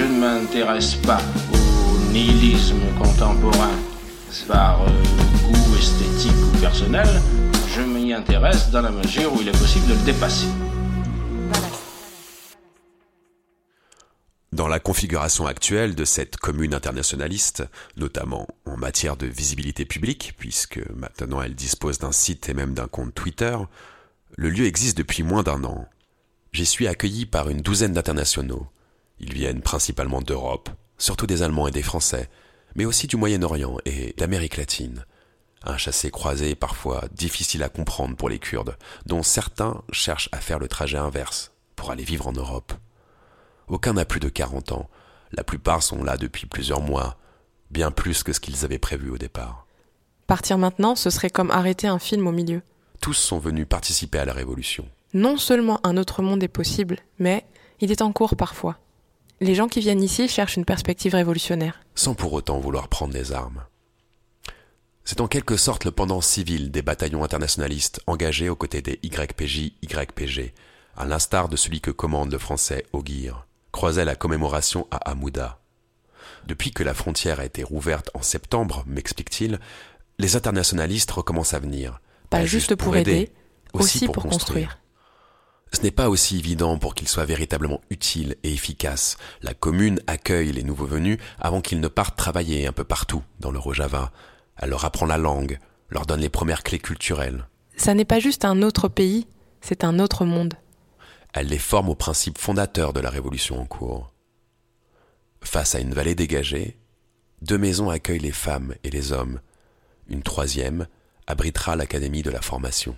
Je 0.00 0.04
ne 0.06 0.18
m'intéresse 0.18 0.94
pas 0.94 1.20
au 1.52 2.12
nihilisme 2.12 2.80
contemporain 2.96 3.76
par 4.48 4.82
euh, 4.82 4.88
goût 5.44 5.76
esthétique 5.76 6.32
ou 6.32 6.58
personnel, 6.58 7.06
je 7.68 7.82
m'y 7.82 8.14
intéresse 8.14 8.70
dans 8.70 8.80
la 8.80 8.90
mesure 8.90 9.30
où 9.34 9.42
il 9.42 9.48
est 9.48 9.58
possible 9.58 9.88
de 9.88 9.92
le 9.92 10.04
dépasser. 10.06 10.46
Dans 14.52 14.68
la 14.68 14.80
configuration 14.80 15.46
actuelle 15.46 15.94
de 15.94 16.06
cette 16.06 16.38
commune 16.38 16.72
internationaliste, 16.72 17.64
notamment 17.98 18.48
en 18.64 18.78
matière 18.78 19.18
de 19.18 19.26
visibilité 19.26 19.84
publique, 19.84 20.34
puisque 20.38 20.80
maintenant 20.96 21.42
elle 21.42 21.54
dispose 21.54 21.98
d'un 21.98 22.12
site 22.12 22.48
et 22.48 22.54
même 22.54 22.72
d'un 22.72 22.88
compte 22.88 23.14
Twitter, 23.14 23.56
le 24.36 24.48
lieu 24.48 24.64
existe 24.64 24.96
depuis 24.96 25.24
moins 25.24 25.42
d'un 25.42 25.62
an. 25.64 25.86
J'y 26.52 26.64
suis 26.64 26.88
accueilli 26.88 27.26
par 27.26 27.50
une 27.50 27.60
douzaine 27.60 27.92
d'internationaux, 27.92 28.66
ils 29.20 29.32
viennent 29.32 29.62
principalement 29.62 30.20
d'Europe, 30.20 30.70
surtout 30.98 31.26
des 31.26 31.42
Allemands 31.42 31.68
et 31.68 31.72
des 31.72 31.82
Français, 31.82 32.28
mais 32.74 32.84
aussi 32.84 33.06
du 33.06 33.16
Moyen-Orient 33.16 33.76
et 33.84 34.14
d'Amérique 34.16 34.56
latine. 34.56 35.04
Un 35.62 35.76
chassé-croisé 35.76 36.54
parfois 36.54 37.04
difficile 37.12 37.62
à 37.62 37.68
comprendre 37.68 38.16
pour 38.16 38.28
les 38.28 38.38
Kurdes, 38.38 38.76
dont 39.06 39.22
certains 39.22 39.82
cherchent 39.92 40.30
à 40.32 40.38
faire 40.38 40.58
le 40.58 40.68
trajet 40.68 40.96
inverse 40.96 41.52
pour 41.76 41.90
aller 41.90 42.04
vivre 42.04 42.26
en 42.26 42.32
Europe. 42.32 42.72
Aucun 43.68 43.92
n'a 43.92 44.04
plus 44.04 44.20
de 44.20 44.28
40 44.28 44.72
ans, 44.72 44.88
la 45.32 45.44
plupart 45.44 45.82
sont 45.82 46.02
là 46.02 46.16
depuis 46.16 46.46
plusieurs 46.46 46.80
mois, 46.80 47.16
bien 47.70 47.90
plus 47.90 48.22
que 48.22 48.32
ce 48.32 48.40
qu'ils 48.40 48.64
avaient 48.64 48.78
prévu 48.78 49.10
au 49.10 49.18
départ. 49.18 49.66
Partir 50.26 50.58
maintenant, 50.58 50.94
ce 50.96 51.10
serait 51.10 51.30
comme 51.30 51.50
arrêter 51.50 51.86
un 51.86 51.98
film 51.98 52.26
au 52.26 52.32
milieu. 52.32 52.62
Tous 53.00 53.14
sont 53.14 53.38
venus 53.38 53.66
participer 53.68 54.18
à 54.18 54.24
la 54.24 54.32
révolution. 54.32 54.88
Non 55.12 55.36
seulement 55.36 55.80
un 55.84 55.96
autre 55.96 56.22
monde 56.22 56.42
est 56.42 56.48
possible, 56.48 56.98
mais 57.18 57.44
il 57.80 57.90
est 57.90 58.02
en 58.02 58.12
cours 58.12 58.36
parfois. 58.36 58.78
Les 59.42 59.54
gens 59.54 59.68
qui 59.68 59.80
viennent 59.80 60.02
ici 60.02 60.28
cherchent 60.28 60.56
une 60.56 60.66
perspective 60.66 61.14
révolutionnaire. 61.14 61.80
Sans 61.94 62.14
pour 62.14 62.34
autant 62.34 62.60
vouloir 62.60 62.88
prendre 62.88 63.14
les 63.14 63.32
armes. 63.32 63.64
C'est 65.04 65.22
en 65.22 65.28
quelque 65.28 65.56
sorte 65.56 65.86
le 65.86 65.90
pendant 65.90 66.20
civil 66.20 66.70
des 66.70 66.82
bataillons 66.82 67.24
internationalistes 67.24 68.00
engagés 68.06 68.50
aux 68.50 68.56
côtés 68.56 68.82
des 68.82 69.00
YPJ, 69.02 69.72
YPG, 69.82 70.52
à 70.94 71.06
l'instar 71.06 71.48
de 71.48 71.56
celui 71.56 71.80
que 71.80 71.90
commande 71.90 72.30
le 72.30 72.38
français 72.38 72.84
Auguire, 72.92 73.46
croisait 73.72 74.04
la 74.04 74.14
commémoration 74.14 74.86
à 74.90 74.98
Hamouda. 75.10 75.58
Depuis 76.46 76.70
que 76.72 76.82
la 76.82 76.92
frontière 76.92 77.40
a 77.40 77.46
été 77.46 77.62
rouverte 77.62 78.10
en 78.12 78.20
septembre, 78.20 78.84
m'explique-t-il, 78.86 79.58
les 80.18 80.36
internationalistes 80.36 81.10
recommencent 81.10 81.54
à 81.54 81.60
venir. 81.60 82.00
Pas, 82.28 82.44
juste 82.44 82.74
pour, 82.74 82.94
aider, 82.94 83.32
aussi 83.72 84.06
pour, 84.06 84.22
construire. 84.22 84.78
Ce 85.72 85.82
n'est 85.82 85.90
pas 85.90 86.08
aussi 86.08 86.38
évident 86.38 86.78
pour 86.78 86.94
qu'il 86.94 87.08
soit 87.08 87.24
véritablement 87.24 87.80
utile 87.90 88.36
et 88.42 88.52
efficace. 88.52 89.16
La 89.42 89.54
commune 89.54 90.00
accueille 90.06 90.52
les 90.52 90.64
nouveaux 90.64 90.86
venus 90.86 91.18
avant 91.38 91.60
qu'ils 91.60 91.80
ne 91.80 91.88
partent 91.88 92.16
travailler 92.16 92.66
un 92.66 92.72
peu 92.72 92.84
partout 92.84 93.22
dans 93.38 93.52
le 93.52 93.58
Rojava. 93.58 94.10
Elle 94.56 94.70
leur 94.70 94.84
apprend 94.84 95.06
la 95.06 95.18
langue, 95.18 95.58
leur 95.88 96.06
donne 96.06 96.20
les 96.20 96.28
premières 96.28 96.64
clés 96.64 96.80
culturelles. 96.80 97.46
Ça 97.76 97.94
n'est 97.94 98.04
pas 98.04 98.18
juste 98.18 98.44
un 98.44 98.62
autre 98.62 98.88
pays, 98.88 99.26
c'est 99.60 99.84
un 99.84 100.00
autre 100.00 100.24
monde. 100.24 100.54
Elle 101.32 101.46
les 101.46 101.58
forme 101.58 101.88
aux 101.88 101.94
principes 101.94 102.38
fondateurs 102.38 102.92
de 102.92 103.00
la 103.00 103.10
révolution 103.10 103.60
en 103.60 103.64
cours. 103.64 104.12
Face 105.42 105.74
à 105.74 105.80
une 105.80 105.94
vallée 105.94 106.16
dégagée, 106.16 106.76
deux 107.42 107.58
maisons 107.58 107.88
accueillent 107.88 108.18
les 108.18 108.32
femmes 108.32 108.74
et 108.84 108.90
les 108.90 109.12
hommes. 109.12 109.40
Une 110.08 110.22
troisième 110.22 110.88
abritera 111.26 111.76
l'académie 111.76 112.22
de 112.22 112.30
la 112.30 112.42
formation. 112.42 112.96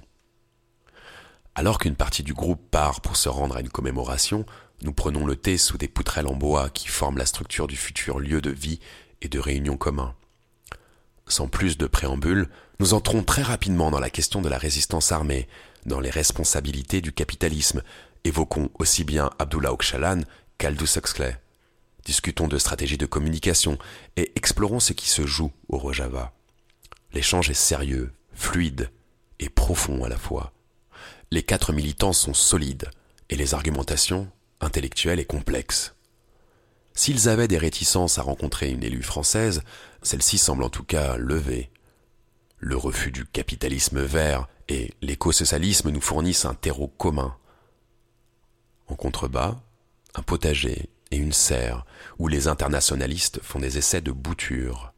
Alors 1.54 1.78
qu'une 1.78 1.96
partie 1.96 2.22
du 2.22 2.32
groupe 2.32 2.70
part 2.70 3.00
pour 3.02 3.16
se 3.16 3.28
rendre 3.28 3.56
à 3.56 3.60
une 3.60 3.68
commémoration, 3.68 4.46
Nous 4.82 4.92
prenons 4.92 5.26
le 5.26 5.36
thé 5.36 5.58
sous 5.58 5.78
des 5.78 5.86
poutrelles 5.86 6.26
en 6.26 6.34
bois 6.34 6.68
qui 6.68 6.88
forment 6.88 7.18
la 7.18 7.26
structure 7.26 7.68
du 7.68 7.76
futur 7.76 8.18
lieu 8.18 8.40
de 8.40 8.50
vie 8.50 8.80
et 9.20 9.28
de 9.28 9.38
réunion 9.38 9.76
commun. 9.76 10.16
Sans 11.28 11.46
plus 11.46 11.78
de 11.78 11.86
préambule, 11.86 12.48
nous 12.80 12.94
entrons 12.94 13.22
très 13.22 13.42
rapidement 13.42 13.92
dans 13.92 14.00
la 14.00 14.10
question 14.10 14.42
de 14.42 14.48
la 14.48 14.58
résistance 14.58 15.12
armée, 15.12 15.46
dans 15.86 16.00
les 16.00 16.10
responsabilités 16.10 17.00
du 17.00 17.12
capitalisme. 17.12 17.82
Évoquons 18.24 18.70
aussi 18.80 19.04
bien 19.04 19.30
Abdullah 19.38 19.72
Ocalan 19.72 20.22
qu'Aldous 20.58 20.98
Huxley. 20.98 21.38
Discutons 22.04 22.48
de 22.48 22.58
stratégie 22.58 22.98
de 22.98 23.06
communication 23.06 23.78
et 24.16 24.32
explorons 24.34 24.80
ce 24.80 24.92
qui 24.92 25.08
se 25.08 25.24
joue 25.24 25.52
au 25.68 25.78
Rojava. 25.78 26.32
L'échange 27.12 27.50
est 27.50 27.54
sérieux, 27.54 28.12
fluide 28.32 28.90
et 29.38 29.48
profond 29.48 30.02
à 30.02 30.08
la 30.08 30.18
fois. 30.18 30.52
Les 31.32 31.42
quatre 31.42 31.72
militants 31.72 32.12
sont 32.12 32.34
solides 32.34 32.90
et 33.30 33.36
les 33.36 33.54
argumentations 33.54 34.30
intellectuelles 34.60 35.18
et 35.18 35.24
complexes. 35.24 35.94
S'ils 36.92 37.26
avaient 37.26 37.48
des 37.48 37.56
réticences 37.56 38.18
à 38.18 38.22
rencontrer 38.22 38.68
une 38.70 38.84
élue 38.84 39.02
française, 39.02 39.62
celle-ci 40.02 40.36
semble 40.36 40.62
en 40.62 40.68
tout 40.68 40.84
cas 40.84 41.16
levée. 41.16 41.70
Le 42.58 42.76
refus 42.76 43.12
du 43.12 43.24
capitalisme 43.24 44.02
vert 44.02 44.46
et 44.68 44.92
l'écosocialisme 45.00 45.88
nous 45.88 46.02
fournissent 46.02 46.44
un 46.44 46.52
terreau 46.52 46.88
commun. 46.88 47.34
En 48.88 48.94
contrebas, 48.94 49.58
un 50.14 50.22
potager 50.22 50.90
et 51.12 51.16
une 51.16 51.32
serre 51.32 51.86
où 52.18 52.28
les 52.28 52.46
internationalistes 52.46 53.40
font 53.42 53.58
des 53.58 53.78
essais 53.78 54.02
de 54.02 54.12
bouture. 54.12 54.92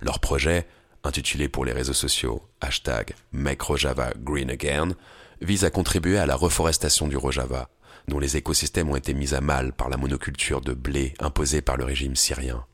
Leur 0.00 0.18
projet, 0.18 0.66
intitulé 1.04 1.50
pour 1.50 1.66
les 1.66 1.72
réseaux 1.72 1.92
sociaux 1.92 2.40
hashtag 2.62 3.14
Make 3.32 3.60
Rojava 3.60 4.14
Green 4.16 4.48
Again, 4.48 4.96
vise 5.42 5.64
à 5.64 5.70
contribuer 5.70 6.18
à 6.18 6.26
la 6.26 6.36
reforestation 6.36 7.08
du 7.08 7.16
Rojava, 7.16 7.68
dont 8.08 8.18
les 8.18 8.36
écosystèmes 8.36 8.90
ont 8.90 8.96
été 8.96 9.14
mis 9.14 9.34
à 9.34 9.40
mal 9.40 9.72
par 9.72 9.88
la 9.88 9.96
monoculture 9.96 10.60
de 10.60 10.72
blé 10.72 11.14
imposée 11.20 11.62
par 11.62 11.76
le 11.76 11.84
régime 11.84 12.16
syrien. 12.16 12.64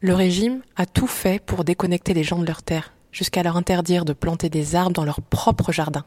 Le 0.00 0.14
régime 0.14 0.62
a 0.76 0.86
tout 0.86 1.06
fait 1.06 1.42
pour 1.44 1.64
déconnecter 1.64 2.14
les 2.14 2.24
gens 2.24 2.38
de 2.38 2.46
leur 2.46 2.62
terre, 2.62 2.92
jusqu'à 3.12 3.42
leur 3.42 3.56
interdire 3.56 4.04
de 4.04 4.12
planter 4.12 4.50
des 4.50 4.74
arbres 4.74 4.92
dans 4.92 5.04
leur 5.04 5.20
propre 5.20 5.72
jardin. 5.72 6.04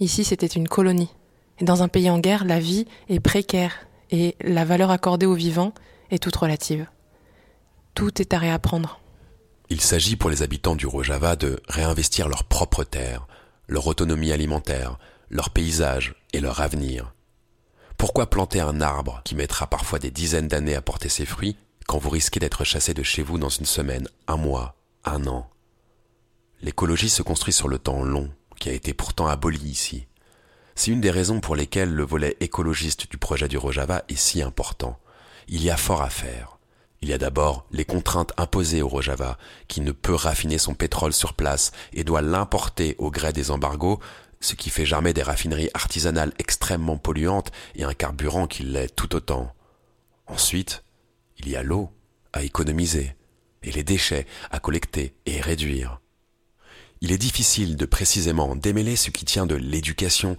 Ici, 0.00 0.24
c'était 0.24 0.46
une 0.46 0.68
colonie. 0.68 1.14
Et 1.58 1.64
dans 1.64 1.82
un 1.82 1.88
pays 1.88 2.10
en 2.10 2.18
guerre, 2.18 2.44
la 2.44 2.60
vie 2.60 2.86
est 3.08 3.20
précaire 3.20 3.72
et 4.10 4.36
la 4.42 4.64
valeur 4.64 4.90
accordée 4.90 5.26
aux 5.26 5.34
vivants 5.34 5.72
est 6.10 6.22
toute 6.22 6.36
relative. 6.36 6.86
Tout 7.94 8.20
est 8.20 8.34
à 8.34 8.38
réapprendre. 8.38 9.00
Il 9.70 9.80
s'agit 9.80 10.16
pour 10.16 10.30
les 10.30 10.42
habitants 10.42 10.76
du 10.76 10.86
Rojava 10.86 11.34
de 11.34 11.60
réinvestir 11.68 12.28
leur 12.28 12.44
propre 12.44 12.84
terre, 12.84 13.26
leur 13.66 13.86
autonomie 13.86 14.30
alimentaire, 14.30 14.98
leur 15.28 15.50
paysage 15.50 16.14
et 16.32 16.40
leur 16.40 16.60
avenir. 16.60 17.12
Pourquoi 17.96 18.28
planter 18.28 18.60
un 18.60 18.80
arbre 18.80 19.22
qui 19.24 19.34
mettra 19.34 19.66
parfois 19.66 19.98
des 19.98 20.10
dizaines 20.10 20.48
d'années 20.48 20.74
à 20.74 20.82
porter 20.82 21.08
ses 21.08 21.26
fruits 21.26 21.56
quand 21.86 21.98
vous 21.98 22.10
risquez 22.10 22.40
d'être 22.40 22.64
chassé 22.64 22.94
de 22.94 23.02
chez 23.02 23.22
vous 23.22 23.38
dans 23.38 23.48
une 23.48 23.64
semaine, 23.64 24.08
un 24.26 24.36
mois, 24.36 24.76
un 25.04 25.26
an? 25.26 25.48
L'écologie 26.62 27.08
se 27.08 27.22
construit 27.22 27.52
sur 27.52 27.68
le 27.68 27.78
temps 27.78 28.02
long, 28.02 28.30
qui 28.58 28.68
a 28.68 28.72
été 28.72 28.94
pourtant 28.94 29.26
aboli 29.26 29.58
ici. 29.58 30.06
C'est 30.74 30.90
une 30.90 31.00
des 31.00 31.10
raisons 31.10 31.40
pour 31.40 31.56
lesquelles 31.56 31.92
le 31.92 32.04
volet 32.04 32.36
écologiste 32.40 33.10
du 33.10 33.16
projet 33.16 33.48
du 33.48 33.56
Rojava 33.56 34.02
est 34.08 34.16
si 34.16 34.42
important. 34.42 34.98
Il 35.48 35.62
y 35.62 35.70
a 35.70 35.76
fort 35.76 36.02
à 36.02 36.10
faire. 36.10 36.58
Il 37.02 37.08
y 37.08 37.12
a 37.12 37.18
d'abord 37.18 37.66
les 37.72 37.84
contraintes 37.84 38.32
imposées 38.36 38.82
au 38.82 38.88
Rojava, 38.88 39.38
qui 39.68 39.80
ne 39.80 39.92
peut 39.92 40.14
raffiner 40.14 40.58
son 40.58 40.74
pétrole 40.74 41.12
sur 41.12 41.34
place 41.34 41.72
et 41.92 42.04
doit 42.04 42.22
l'importer 42.22 42.94
au 42.98 43.10
gré 43.10 43.32
des 43.32 43.50
embargos, 43.50 44.00
ce 44.40 44.54
qui 44.54 44.70
fait 44.70 44.86
germer 44.86 45.12
des 45.12 45.22
raffineries 45.22 45.70
artisanales 45.74 46.32
extrêmement 46.38 46.98
polluantes 46.98 47.52
et 47.74 47.84
un 47.84 47.94
carburant 47.94 48.46
qui 48.46 48.62
l'est 48.62 48.94
tout 48.94 49.14
autant. 49.14 49.52
Ensuite, 50.26 50.84
il 51.38 51.48
y 51.48 51.56
a 51.56 51.62
l'eau 51.62 51.90
à 52.32 52.42
économiser 52.42 53.16
et 53.62 53.72
les 53.72 53.84
déchets 53.84 54.26
à 54.50 54.60
collecter 54.60 55.14
et 55.26 55.40
réduire. 55.40 56.00
Il 57.00 57.12
est 57.12 57.18
difficile 57.18 57.76
de 57.76 57.86
précisément 57.86 58.56
démêler 58.56 58.96
ce 58.96 59.10
qui 59.10 59.24
tient 59.24 59.46
de 59.46 59.54
l'éducation 59.54 60.36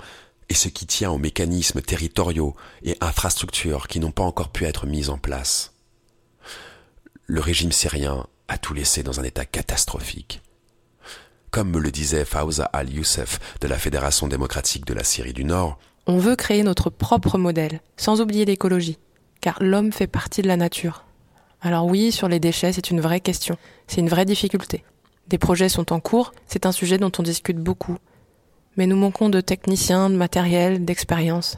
et 0.49 0.53
ce 0.53 0.69
qui 0.69 0.87
tient 0.87 1.11
aux 1.11 1.17
mécanismes 1.17 1.81
territoriaux 1.81 2.55
et 2.83 2.97
infrastructures 3.01 3.87
qui 3.87 3.99
n'ont 3.99 4.11
pas 4.11 4.23
encore 4.23 4.51
pu 4.51 4.65
être 4.65 4.85
mis 4.85 5.09
en 5.09 5.17
place. 5.17 5.73
Le 7.25 7.41
régime 7.41 7.71
syrien 7.71 8.27
a 8.47 8.57
tout 8.57 8.73
laissé 8.73 9.03
dans 9.03 9.19
un 9.19 9.23
état 9.23 9.45
catastrophique. 9.45 10.41
Comme 11.57 11.71
me 11.71 11.79
le 11.79 11.89
disait 11.89 12.23
Fawza 12.23 12.65
al-Youssef 12.65 13.39
de 13.61 13.67
la 13.67 13.79
Fédération 13.79 14.27
démocratique 14.27 14.85
de 14.85 14.93
la 14.93 15.03
Syrie 15.03 15.33
du 15.33 15.43
Nord, 15.43 15.79
on 16.05 16.19
veut 16.19 16.35
créer 16.35 16.61
notre 16.61 16.91
propre 16.91 17.39
modèle, 17.39 17.81
sans 17.95 18.21
oublier 18.21 18.45
l'écologie, 18.45 18.99
car 19.41 19.57
l'homme 19.59 19.91
fait 19.91 20.05
partie 20.05 20.43
de 20.43 20.47
la 20.47 20.55
nature. 20.55 21.03
Alors 21.61 21.87
oui, 21.87 22.11
sur 22.11 22.27
les 22.27 22.39
déchets, 22.39 22.73
c'est 22.73 22.91
une 22.91 23.01
vraie 23.01 23.21
question, 23.21 23.57
c'est 23.87 24.01
une 24.01 24.07
vraie 24.07 24.25
difficulté. 24.25 24.83
Des 25.29 25.39
projets 25.39 25.67
sont 25.67 25.91
en 25.93 25.99
cours, 25.99 26.31
c'est 26.45 26.67
un 26.67 26.71
sujet 26.71 26.99
dont 26.99 27.11
on 27.17 27.23
discute 27.23 27.57
beaucoup, 27.57 27.97
mais 28.75 28.85
nous 28.85 28.95
manquons 28.95 29.29
de 29.29 29.41
techniciens, 29.41 30.11
de 30.11 30.15
matériel, 30.15 30.85
d'expérience. 30.85 31.57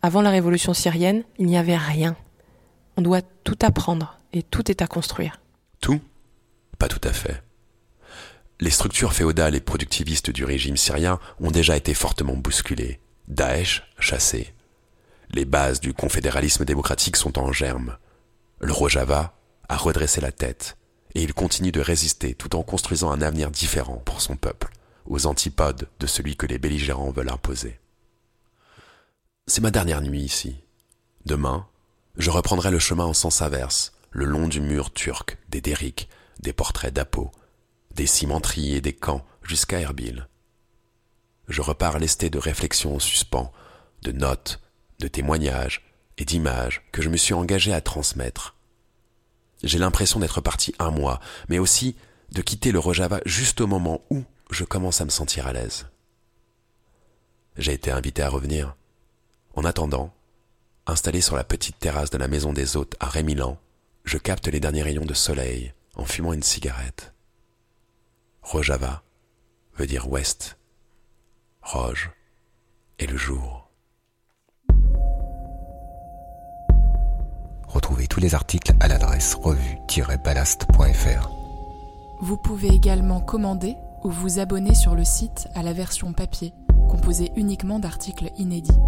Avant 0.00 0.22
la 0.22 0.30
révolution 0.30 0.74
syrienne, 0.74 1.24
il 1.40 1.46
n'y 1.46 1.58
avait 1.58 1.76
rien. 1.76 2.14
On 2.96 3.02
doit 3.02 3.22
tout 3.42 3.58
apprendre 3.62 4.16
et 4.32 4.44
tout 4.44 4.70
est 4.70 4.80
à 4.80 4.86
construire. 4.86 5.40
Tout? 5.80 6.00
Pas 6.78 6.86
tout 6.86 7.00
à 7.02 7.12
fait. 7.12 7.43
Les 8.60 8.70
structures 8.70 9.12
féodales 9.12 9.54
et 9.54 9.60
productivistes 9.60 10.30
du 10.30 10.44
régime 10.44 10.76
syrien 10.76 11.18
ont 11.40 11.50
déjà 11.50 11.76
été 11.76 11.92
fortement 11.94 12.36
bousculées. 12.36 13.00
Daesh 13.28 13.82
chassé. 13.98 14.54
Les 15.30 15.44
bases 15.44 15.80
du 15.80 15.92
confédéralisme 15.92 16.64
démocratique 16.64 17.16
sont 17.16 17.38
en 17.38 17.52
germe. 17.52 17.96
Le 18.60 18.72
Rojava 18.72 19.36
a 19.68 19.76
redressé 19.76 20.20
la 20.20 20.32
tête 20.32 20.76
et 21.14 21.22
il 21.22 21.34
continue 21.34 21.72
de 21.72 21.80
résister 21.80 22.34
tout 22.34 22.54
en 22.54 22.62
construisant 22.62 23.10
un 23.10 23.22
avenir 23.22 23.50
différent 23.50 24.02
pour 24.04 24.20
son 24.20 24.36
peuple 24.36 24.70
aux 25.06 25.26
antipodes 25.26 25.88
de 26.00 26.06
celui 26.06 26.36
que 26.36 26.46
les 26.46 26.58
belligérants 26.58 27.10
veulent 27.10 27.30
imposer. 27.30 27.78
C'est 29.46 29.60
ma 29.60 29.70
dernière 29.70 30.00
nuit 30.00 30.22
ici. 30.22 30.56
Demain, 31.26 31.66
je 32.16 32.30
reprendrai 32.30 32.70
le 32.70 32.78
chemin 32.78 33.04
en 33.04 33.12
sens 33.12 33.42
inverse, 33.42 33.92
le 34.10 34.24
long 34.24 34.48
du 34.48 34.60
mur 34.60 34.92
turc, 34.92 35.38
des 35.48 35.60
derricks, 35.60 36.08
des 36.40 36.52
portraits 36.52 36.94
d'Apo, 36.94 37.30
des 37.94 38.06
cimenteries 38.06 38.74
et 38.74 38.80
des 38.80 38.92
camps 38.92 39.24
jusqu'à 39.42 39.80
Erbil. 39.80 40.28
Je 41.48 41.60
repars 41.60 41.98
lesté 41.98 42.30
de 42.30 42.38
réflexions 42.38 42.96
en 42.96 42.98
suspens, 42.98 43.52
de 44.02 44.12
notes, 44.12 44.60
de 44.98 45.08
témoignages 45.08 45.82
et 46.18 46.24
d'images 46.24 46.82
que 46.92 47.02
je 47.02 47.08
me 47.08 47.16
suis 47.16 47.34
engagé 47.34 47.72
à 47.72 47.80
transmettre. 47.80 48.56
J'ai 49.62 49.78
l'impression 49.78 50.20
d'être 50.20 50.40
parti 50.40 50.74
un 50.78 50.90
mois, 50.90 51.20
mais 51.48 51.58
aussi 51.58 51.96
de 52.32 52.42
quitter 52.42 52.72
le 52.72 52.78
Rojava 52.78 53.20
juste 53.24 53.60
au 53.60 53.66
moment 53.66 54.02
où 54.10 54.24
je 54.50 54.64
commence 54.64 55.00
à 55.00 55.04
me 55.04 55.10
sentir 55.10 55.46
à 55.46 55.52
l'aise. 55.52 55.86
J'ai 57.56 57.72
été 57.72 57.90
invité 57.90 58.22
à 58.22 58.28
revenir. 58.28 58.76
En 59.54 59.64
attendant, 59.64 60.12
installé 60.86 61.20
sur 61.20 61.36
la 61.36 61.44
petite 61.44 61.78
terrasse 61.78 62.10
de 62.10 62.18
la 62.18 62.28
maison 62.28 62.52
des 62.52 62.76
hôtes 62.76 62.96
à 63.00 63.06
Rémilan, 63.06 63.58
je 64.04 64.18
capte 64.18 64.48
les 64.48 64.60
derniers 64.60 64.82
rayons 64.82 65.04
de 65.04 65.14
soleil 65.14 65.72
en 65.94 66.04
fumant 66.04 66.32
une 66.32 66.42
cigarette. 66.42 67.13
Rojava 68.44 69.02
veut 69.74 69.86
dire 69.86 70.10
ouest. 70.10 70.58
Roge 71.62 72.10
et 72.98 73.06
le 73.06 73.16
jour. 73.16 73.70
Retrouvez 77.66 78.06
tous 78.06 78.20
les 78.20 78.34
articles 78.34 78.74
à 78.80 78.88
l'adresse 78.88 79.34
revue-ballast.fr. 79.34 81.30
Vous 82.20 82.36
pouvez 82.36 82.68
également 82.68 83.20
commander 83.20 83.76
ou 84.04 84.10
vous 84.10 84.38
abonner 84.38 84.74
sur 84.74 84.94
le 84.94 85.04
site 85.04 85.48
à 85.54 85.62
la 85.62 85.72
version 85.72 86.12
papier, 86.12 86.52
composée 86.90 87.32
uniquement 87.36 87.78
d'articles 87.78 88.30
inédits. 88.36 88.78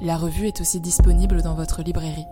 La 0.00 0.16
revue 0.16 0.48
est 0.48 0.60
aussi 0.60 0.80
disponible 0.80 1.42
dans 1.42 1.54
votre 1.54 1.82
librairie. 1.82 2.26